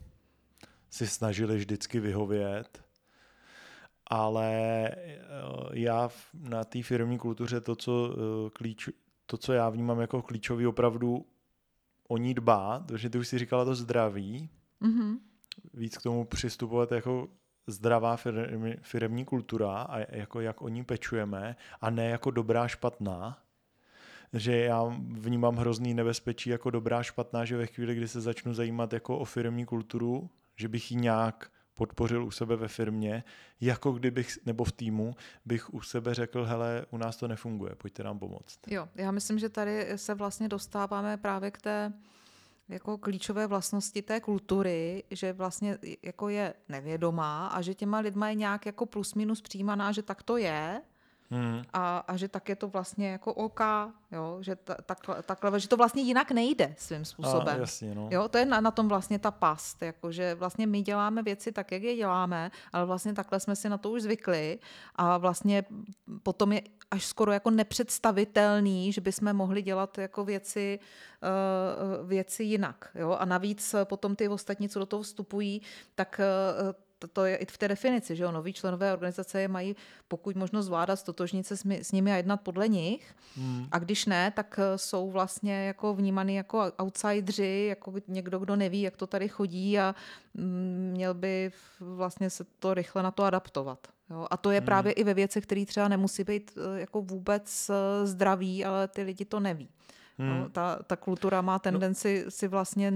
[0.90, 2.88] si snažili vždycky vyhovět
[4.08, 4.50] ale
[4.88, 5.24] eh,
[5.72, 8.88] já na té firmní kultuře to co, eh, klíč,
[9.26, 11.26] to, co já vnímám jako klíčový, opravdu
[12.08, 14.50] o ní dbát, protože ty už si říkala to zdraví,
[14.82, 15.18] mm-hmm.
[15.74, 17.28] víc k tomu přistupovat jako
[17.66, 23.38] zdravá firmní, firmní kultura a jako jak o ní pečujeme a ne jako dobrá špatná,
[24.32, 28.92] že já vnímám hrozný nebezpečí jako dobrá špatná, že ve chvíli, kdy se začnu zajímat
[28.92, 33.24] jako o firmní kulturu, že bych ji nějak podpořil u sebe ve firmě,
[33.60, 38.02] jako kdybych, nebo v týmu, bych u sebe řekl, hele, u nás to nefunguje, pojďte
[38.02, 38.58] nám pomoct.
[38.66, 41.92] Jo, já myslím, že tady se vlastně dostáváme právě k té
[42.68, 48.34] jako klíčové vlastnosti té kultury, že vlastně jako je nevědomá a že těma lidma je
[48.34, 50.82] nějak jako plus minus přijímaná, že tak to je,
[51.30, 51.62] Hmm.
[51.72, 53.60] A, a že tak je to vlastně jako OK,
[54.12, 54.38] jo?
[54.40, 57.56] že ta, takhle, takhle, že to vlastně jinak nejde svým způsobem.
[57.56, 58.08] A, jasně, no.
[58.12, 58.28] jo?
[58.28, 61.72] To je na, na tom vlastně ta past, jako, že vlastně my děláme věci tak,
[61.72, 64.58] jak je děláme, ale vlastně takhle jsme si na to už zvykli
[64.94, 65.64] a vlastně
[66.22, 70.78] potom je až skoro jako nepředstavitelný, že bychom mohli dělat jako věci,
[71.22, 72.90] uh, věci jinak.
[72.94, 73.16] Jo?
[73.20, 75.62] A navíc potom ty ostatní, co do toho vstupují,
[75.94, 79.76] tak uh, to, je i v té definici, že jo, noví členové organizace je mají
[80.08, 83.14] pokud možno zvládat, stotožnit se s, my, s nimi a jednat podle nich.
[83.36, 83.66] Hmm.
[83.70, 88.82] A když ne, tak eh, jsou vlastně jako vnímaný jako outsidři, jako někdo, kdo neví,
[88.82, 89.94] jak to tady chodí a
[90.34, 93.88] mm, měl by vlastně se to rychle na to adaptovat.
[94.10, 94.26] Jo?
[94.30, 94.66] A to je hmm.
[94.66, 99.02] právě i ve věcech, které třeba nemusí být eh, jako vůbec eh, zdraví, ale ty
[99.02, 99.68] lidi to neví.
[100.18, 100.28] Hmm.
[100.28, 100.48] Jo?
[100.52, 101.58] Ta, ta kultura má no.
[101.58, 102.30] tendenci no.
[102.30, 102.92] si vlastně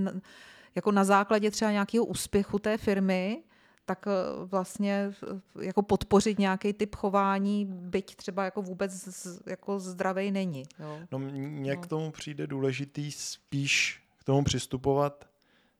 [0.74, 3.42] jako na základě třeba nějakého úspěchu té firmy
[3.84, 5.12] tak eh, vlastně
[5.58, 10.62] eh, jako podpořit nějaký typ chování, byť třeba jako vůbec jako zdravej není.
[10.78, 10.98] Jo.
[11.12, 11.82] No mně no.
[11.82, 15.28] k tomu přijde důležitý spíš k tomu přistupovat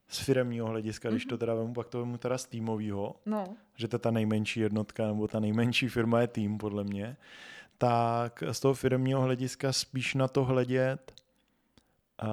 [0.09, 1.13] z firemního hlediska, mm-hmm.
[1.13, 1.39] když to mhm.
[1.39, 3.45] teda vemu, pak to vemu teda z týmového, no.
[3.77, 7.17] že to ta nejmenší jednotka nebo ta nejmenší firma je tým, podle mě,
[7.79, 11.13] tak z toho firmního hlediska spíš na to hledět
[12.23, 12.29] uh,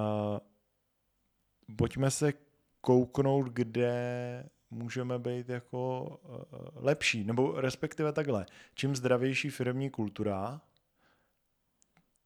[1.76, 2.32] pojďme se
[2.80, 6.38] kouknout, kde můžeme být jako uh,
[6.74, 8.46] lepší, nebo respektive takhle.
[8.74, 10.60] Čím zdravější firmní kultura,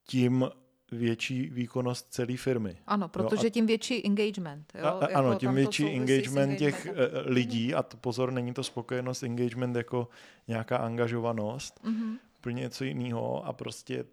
[0.06, 0.50] tím
[0.92, 2.76] větší výkonnost celé firmy.
[2.86, 4.72] Ano, protože jo, a, tím větší engagement.
[4.74, 4.84] Jo?
[4.84, 9.22] A, jako ano, tím větší engagement těch uh, lidí a to, pozor, není to spokojenost,
[9.22, 10.08] engagement jako
[10.48, 12.18] nějaká angažovanost, mm-hmm.
[12.38, 14.04] úplně něco jiného a prostě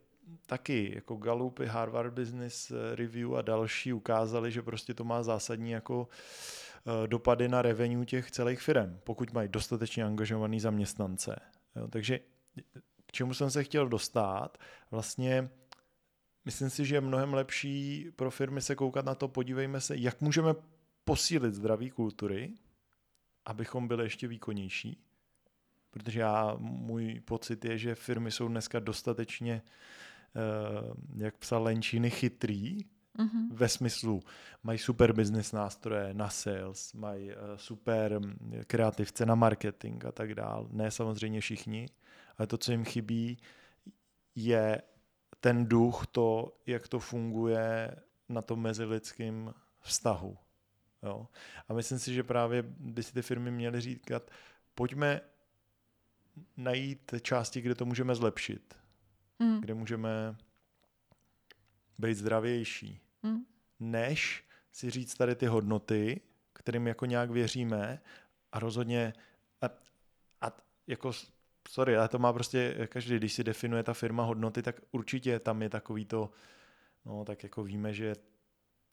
[0.46, 6.00] taky jako Gallupy, Harvard Business Review a další ukázali, že prostě to má zásadní jako
[6.00, 6.61] uh, Eh,
[7.06, 11.36] dopady na revenue těch celých firm, pokud mají dostatečně angažovaný zaměstnance.
[11.76, 12.20] Jo, takže
[13.06, 14.58] k čemu jsem se chtěl dostat,
[14.92, 15.50] vlastně
[16.46, 20.22] myslím si, že je mnohem lepší pro firmy se koukat na to, podívejme se, jak
[20.22, 20.54] můžeme
[21.04, 22.54] posílit zdraví kultury,
[23.46, 25.04] abychom byli ještě výkonnější.
[25.92, 32.78] Protože já, můj pocit je, že firmy jsou dneska dostatečně, eh, jak psal Lenčíny, chytrý,
[33.20, 33.48] Mm-hmm.
[33.52, 34.20] Ve smyslu,
[34.64, 40.36] mají super business nástroje na sales, mají uh, super mm, kreativce na marketing a tak
[40.36, 40.68] dál.
[40.72, 41.90] Ne samozřejmě všichni,
[42.38, 43.38] ale to, co jim chybí,
[44.36, 44.82] je
[45.40, 47.96] ten duch, to, jak to funguje
[48.30, 50.38] na tom mezilidském vztahu.
[51.04, 51.28] Jo?
[51.68, 54.32] A myslím si, že právě by si ty firmy měly říkat,
[54.76, 55.22] pojďme
[56.58, 58.74] najít části, kde to můžeme zlepšit,
[59.40, 59.62] mm.
[59.62, 60.36] kde můžeme
[61.98, 63.46] být zdravější, mm.
[63.80, 66.22] než si říct tady ty hodnoty,
[66.54, 68.02] kterým jako nějak věříme
[68.52, 69.14] a rozhodně
[69.62, 69.70] a,
[70.42, 71.12] a jako
[71.70, 75.62] sorry, ale to má prostě každý, když si definuje ta firma hodnoty, tak určitě tam
[75.62, 76.30] je takový to,
[77.06, 78.16] no tak jako víme, že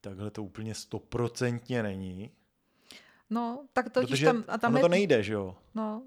[0.01, 2.31] takhle to úplně stoprocentně není.
[3.31, 5.57] No, tak to tam, a tam ono je, to nejde, že jo?
[5.75, 6.03] No,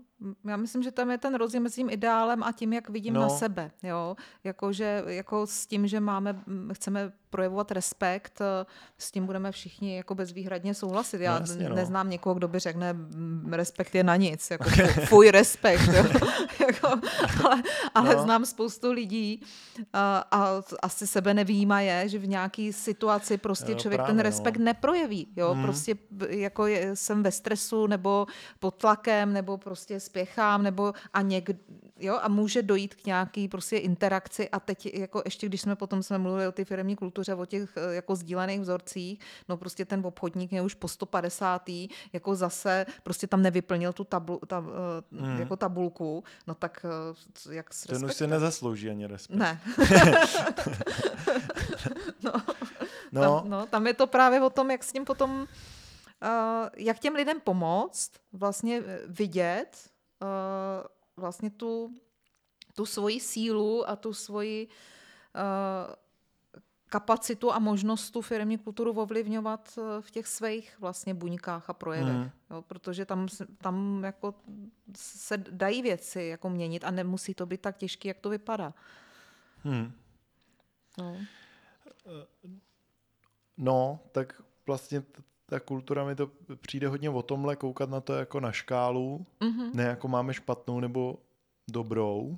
[0.46, 3.22] já myslím, že tam je ten rozdíl mezi tím ideálem a tím, jak vidím no.
[3.22, 3.72] na sebe.
[3.84, 4.16] Jo?
[4.44, 6.44] Jako, že, jako s tím, že máme,
[6.74, 8.66] chceme projevovat respekt, eh,
[8.98, 11.22] s tím budeme všichni jako bezvýhradně souhlasit.
[11.22, 11.76] Já no, jasně, no.
[11.76, 12.96] neznám někoho, kdo by řekne,
[13.52, 14.70] respekt je na nic, jako
[15.06, 15.82] fuj respekt.
[15.94, 16.06] Jo?
[16.68, 16.88] jako,
[17.44, 17.64] ale
[17.96, 18.24] ale no.
[18.24, 19.42] znám spoustu lidí
[19.94, 24.58] a, a asi sebe nevýjímaje, že v nějaké situaci prostě jo, člověk právě, ten respekt
[24.58, 24.66] no.
[24.66, 25.28] neprojeví.
[25.36, 25.54] Jo?
[25.54, 25.64] Hmm.
[25.64, 25.96] Prostě
[26.30, 28.28] jako je, jsem ve stresu nebo
[28.60, 31.54] pod tlakem nebo prostě spěchám, nebo a někdo,
[32.00, 36.04] jo, a může dojít k nějaký prostě interakci a teď jako ještě, když jsme potom
[36.04, 40.06] jsme mluvili o té firmní kultuře, o těch eh, jako sdílených vzorcích, no prostě ten
[40.06, 41.70] obchodník je už po 150.
[42.14, 44.60] jako zase prostě tam nevyplnil tu tablu, ta,
[45.12, 45.40] mm.
[45.40, 49.38] jako tabulku, no tak eh, jak s Ten už si nezaslouží ani respekt.
[49.38, 49.62] Ne.
[52.24, 52.34] no.
[53.12, 53.22] No.
[53.22, 55.48] Tam, no, tam je to právě o tom, jak s ním potom
[56.24, 59.91] Uh, jak těm lidem pomoct vlastně vidět,
[61.18, 61.96] vlastně tu,
[62.76, 65.96] tu svoji sílu a tu svoji uh,
[66.92, 72.16] kapacitu a možnost tu firmní kulturu ovlivňovat eh, v těch svých vlastně buňkách a projevech.
[72.16, 72.32] Mm.
[72.50, 74.36] Jo, protože tam, tam jako
[74.96, 78.74] se dají věci jako měnit a nemusí to být tak těžké, jak to vypadá.
[79.64, 79.92] Hmm.
[80.98, 81.18] No.
[83.58, 85.04] no, tak vlastně
[85.52, 86.32] ta kultura mi to
[86.62, 89.70] přijde hodně o tomhle, koukat na to jako na škálu, mm-hmm.
[89.74, 91.18] ne jako máme špatnou nebo
[91.72, 92.38] dobrou.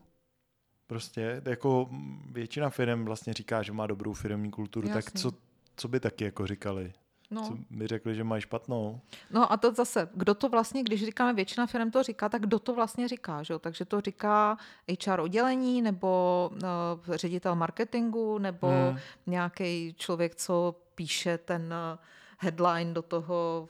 [0.88, 1.90] Prostě jako
[2.32, 5.02] většina firm vlastně říká, že má dobrou firmní kulturu, Jasně.
[5.02, 5.32] tak co,
[5.76, 6.94] co by taky jako říkali?
[7.32, 7.48] No.
[7.48, 9.00] Co by řekli, že mají špatnou?
[9.32, 12.60] No a to zase, kdo to vlastně, když říkáme většina firm to říká, tak kdo
[12.60, 13.60] to vlastně říká, že?
[13.60, 14.58] Takže to říká
[15.06, 18.98] HR oddělení, nebo uh, ředitel marketingu, nebo hmm.
[19.28, 22.00] nějaký člověk, co píše ten uh,
[22.44, 23.70] headline do toho,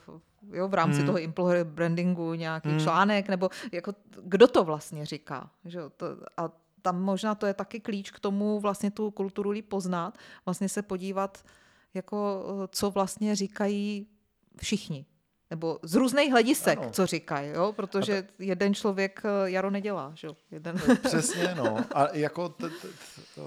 [0.52, 1.06] jo, v rámci hmm.
[1.06, 2.80] toho employer brandingu nějaký hmm.
[2.80, 5.50] článek, nebo jako, kdo to vlastně říká.
[5.64, 5.80] Že?
[5.96, 6.06] To,
[6.36, 6.50] a
[6.82, 10.82] tam možná to je taky klíč k tomu vlastně tu kulturu líp poznat, vlastně se
[10.82, 11.44] podívat,
[11.94, 14.06] jako, co vlastně říkají
[14.56, 15.06] všichni.
[15.50, 16.90] Nebo z různých hledisek, ano.
[16.90, 17.72] co říkají, jo?
[17.72, 18.32] protože ta...
[18.38, 20.12] jeden člověk eh, jaro nedělá.
[20.14, 20.28] Že?
[20.50, 20.76] Jeden...
[21.02, 21.76] Přesně, no.
[21.94, 23.40] A jako t- t- t-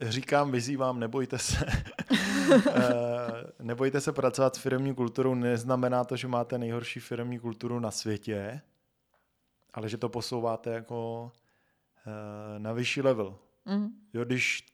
[0.00, 1.66] říkám, vyzývám, nebojte se.
[2.74, 7.90] Eh, nebojte se pracovat s firmní kulturou, neznamená to, že máte nejhorší firmní kulturu na
[7.90, 8.60] světě,
[9.74, 11.32] ale že to posouváte jako
[12.06, 13.38] eh, na vyšší level.
[13.66, 13.88] Mm.
[14.14, 14.66] Jo, když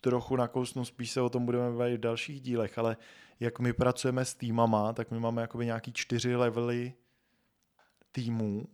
[0.00, 2.96] trochu nakousnu, spíš se o tom budeme bavit v dalších dílech, ale
[3.40, 6.92] jak my pracujeme s týmama, tak my máme jakoby nějaký čtyři levely
[8.12, 8.68] týmů.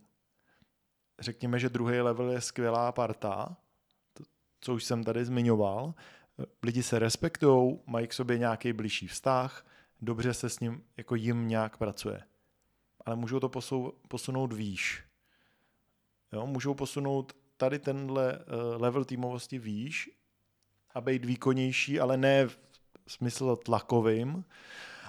[1.19, 3.57] Řekněme, že druhý level je skvělá parta,
[4.61, 5.93] co už jsem tady zmiňoval.
[6.63, 9.65] Lidi se respektují, mají k sobě nějaký blížší vztah,
[10.01, 12.23] dobře se s ním, jako jim nějak pracuje.
[13.05, 15.03] Ale můžou to posou, posunout výš.
[16.33, 20.09] Jo, můžou posunout tady tenhle uh, level týmovosti výš
[20.93, 22.59] a být výkonnější, ale ne v
[23.07, 24.45] smyslu tlakovým,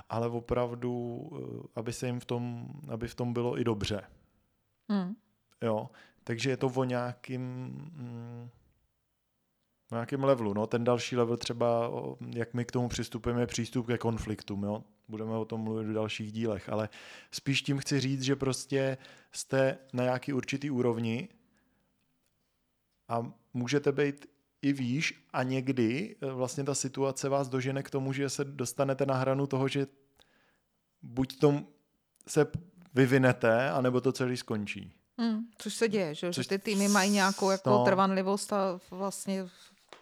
[0.09, 4.03] ale opravdu, uh, aby se jim v tom, aby v tom bylo i dobře.
[4.89, 5.15] Hmm.
[5.63, 5.91] Jo,
[6.25, 8.51] takže je to o nějakým, mm,
[9.91, 10.55] na nějakém levelu.
[10.55, 10.67] No.
[10.67, 11.91] Ten další level třeba,
[12.35, 14.65] jak my k tomu přistupujeme, je přístup ke konfliktům.
[14.65, 14.85] Jo.
[15.09, 16.89] Budeme o tom mluvit v dalších dílech, ale
[17.31, 18.99] spíš tím chci říct, že prostě
[19.33, 21.29] jste na nějaký určitý úrovni
[23.09, 24.27] a můžete být
[24.63, 29.07] i výš a někdy e, vlastně ta situace vás dožene k tomu, že se dostanete
[29.07, 29.87] na hranu toho, že
[31.03, 31.67] buď tom
[32.29, 32.47] se
[32.95, 34.93] vyvinete, anebo to celý skončí.
[35.19, 38.81] Hmm, což se děje, že, což, že ty týmy mají nějakou jako no, trvanlivost a
[38.91, 39.49] vlastně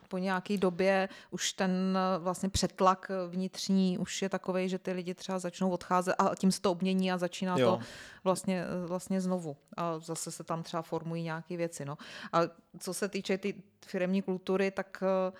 [0.09, 5.15] po nějaké době už ten eh, vlastně přetlak vnitřní už je takový, že ty lidi
[5.15, 7.71] třeba začnou odcházet a tím se to obmění a začíná jo.
[7.71, 7.85] to
[8.25, 9.57] vlastně, eh, vlastně znovu.
[9.77, 11.85] A zase se tam třeba formují nějaké věci.
[11.85, 11.99] No.
[12.33, 12.41] A
[12.79, 13.55] co se týče ty
[13.87, 15.33] firmní kultury, tak eh,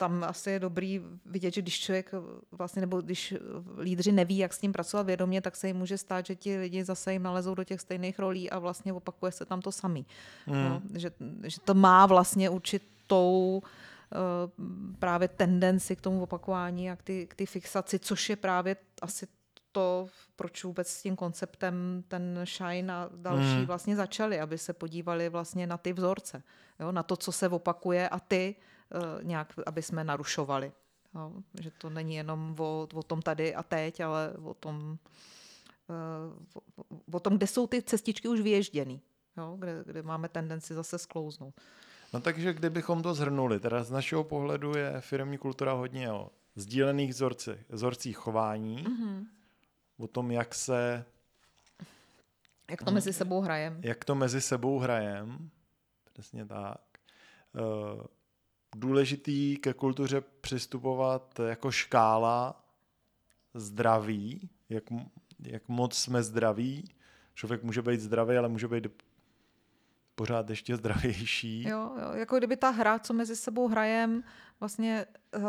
[0.00, 2.10] tam asi je dobrý vidět, že když člověk
[2.52, 3.34] vlastně, nebo když
[3.78, 6.84] lídři neví, jak s tím pracovat vědomě, tak se jim může stát, že ti lidi
[6.84, 10.06] zase jim nalezou do těch stejných rolí a vlastně opakuje se tam to samý.
[10.46, 10.54] Mm.
[10.54, 11.10] No, že,
[11.44, 12.50] že to má vlastně
[13.10, 13.62] určitou
[14.98, 19.26] právě tendenci k tomu opakování a k ty, k ty fixaci, což je právě asi
[19.72, 23.66] to, proč vůbec s tím konceptem ten Shine a další mm.
[23.66, 26.42] vlastně začali, aby se podívali vlastně na ty vzorce,
[26.80, 28.54] jo, na to, co se opakuje a ty
[28.94, 30.72] uh, nějak, aby jsme narušovali.
[31.14, 34.98] Jo, že to není jenom o, o tom tady a teď, ale o tom,
[35.86, 39.00] uh, o, o tom, kde jsou ty cestičky už vyježděný,
[39.36, 41.54] jo, kde, kde máme tendenci zase sklouznout.
[42.12, 47.10] No takže kdybychom to zhrnuli, teda z našeho pohledu je firmní kultura hodně o sdílených
[47.10, 49.26] vzorcích, vzorcích chování, mm-hmm
[50.00, 51.04] o tom, jak se...
[52.70, 53.80] Jak to mezi sebou hrajem.
[53.82, 55.50] Jak to mezi sebou hrajem.
[56.12, 56.80] Přesně tak.
[57.56, 58.06] Eh,
[58.76, 62.64] důležitý ke kultuře přistupovat jako škála
[63.54, 64.84] zdraví, jak,
[65.42, 66.94] jak moc jsme zdraví.
[67.34, 68.86] Člověk může být zdravý, ale může být
[70.20, 71.62] pořád ještě zdravější.
[71.68, 74.24] Jo, jo, jako kdyby ta hra, co mezi sebou hrajem,
[74.60, 75.06] vlastně
[75.36, 75.42] uh,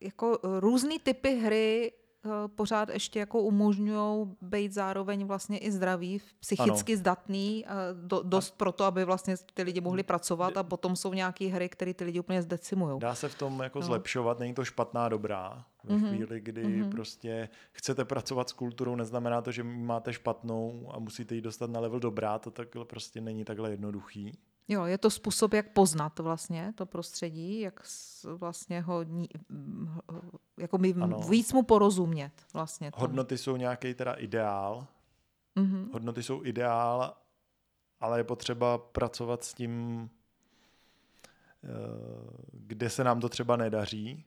[0.00, 1.92] jako různý typy hry
[2.24, 6.98] Eh, pořád ještě jako umožňují být zároveň vlastně i zdraví, psychicky ano.
[6.98, 11.48] zdatný, do, dost pro to, aby vlastně ty lidi mohli pracovat a potom jsou nějaké
[11.48, 13.00] hry, které ty lidi úplně zdecimují.
[13.00, 13.86] Dá se v tom jako no.
[13.86, 15.64] zlepšovat, není to špatná dobrá.
[15.84, 16.08] Ve mm-hmm.
[16.08, 16.90] chvíli, kdy mm-hmm.
[16.90, 21.80] prostě chcete pracovat s kulturou, neznamená to, že máte špatnou a musíte ji dostat na
[21.80, 24.32] level dobrá, to takhle prostě není takhle jednoduchý.
[24.68, 27.82] Jo, je to způsob, jak poznat vlastně to prostředí, jak
[28.24, 29.04] vlastně ho,
[30.58, 30.94] jako mi
[31.28, 32.90] víc mu porozumět vlastně.
[32.90, 33.00] Tomu.
[33.00, 34.86] Hodnoty jsou nějaký teda ideál.
[35.56, 35.92] Mm-hmm.
[35.92, 37.16] Hodnoty jsou ideál,
[38.00, 40.10] ale je potřeba pracovat s tím,
[41.64, 41.68] eh,
[42.52, 44.24] kde se nám to třeba nedaří.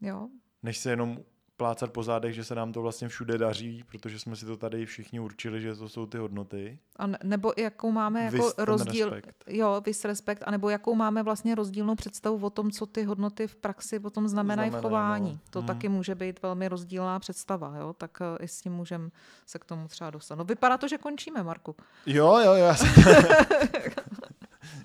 [0.00, 0.28] Jo.
[0.62, 1.18] Než se jenom
[1.60, 4.86] plácat po zádech, že se nám to vlastně všude daří, protože jsme si to tady
[4.86, 6.78] všichni určili, že to jsou ty hodnoty.
[6.96, 9.44] A nebo jakou máme jako Vys rozdíl, respekt.
[9.46, 13.56] jo, vys respekt, anebo jakou máme vlastně rozdílnou představu o tom, co ty hodnoty v
[13.56, 15.32] praxi potom znamenají v chování.
[15.32, 15.38] No.
[15.50, 15.66] To hmm.
[15.66, 19.10] taky může být velmi rozdílná představa, jo, tak uh, i s tím můžeme
[19.46, 20.34] se k tomu třeba dostat.
[20.34, 21.76] No vypadá to, že končíme, Marku.
[22.06, 22.88] Jo, jo, já jsem...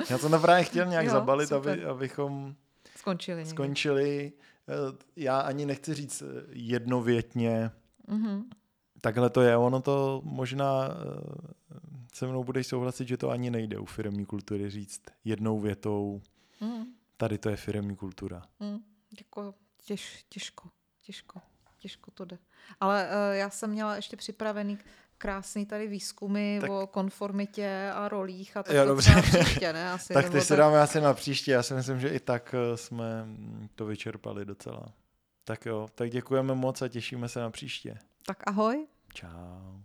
[0.10, 2.56] já jsem to právě chtěl nějak jo, zabalit, aby, abychom
[2.96, 3.46] skončili.
[3.46, 4.32] Skončili.
[4.36, 4.55] Eh,
[5.16, 7.72] já ani nechci říct eh, jednovětně,
[8.08, 8.44] mm-hmm.
[9.02, 9.58] takhle to je.
[9.58, 11.76] Ono to možná eh,
[12.14, 16.22] se mnou budeš souhlasit, že to ani nejde u firmní kultury říct jednou větou.
[16.62, 16.86] Mm.
[17.18, 18.42] Tady to je firmní kultura.
[18.60, 18.80] Mm.
[19.18, 19.54] Jako
[19.86, 20.70] těž, těžko,
[21.02, 21.42] těžko,
[21.80, 22.38] těžko to jde.
[22.80, 24.78] Ale uh, já jsem měla ještě připravený
[25.18, 26.70] krásný tady výzkumy tak...
[26.70, 29.22] o konformitě a rolích a tak jo, dobře.
[29.22, 29.92] příště, ne?
[29.92, 32.78] Asi, tak ty si dáme asi na příště, já si myslím, že i tak eh,
[32.78, 33.26] jsme
[33.76, 34.86] to vyčerpali docela.
[35.44, 37.98] Tak jo, tak děkujeme moc a těšíme se na příště.
[38.26, 38.88] Tak ahoj.
[39.14, 39.82] Čau.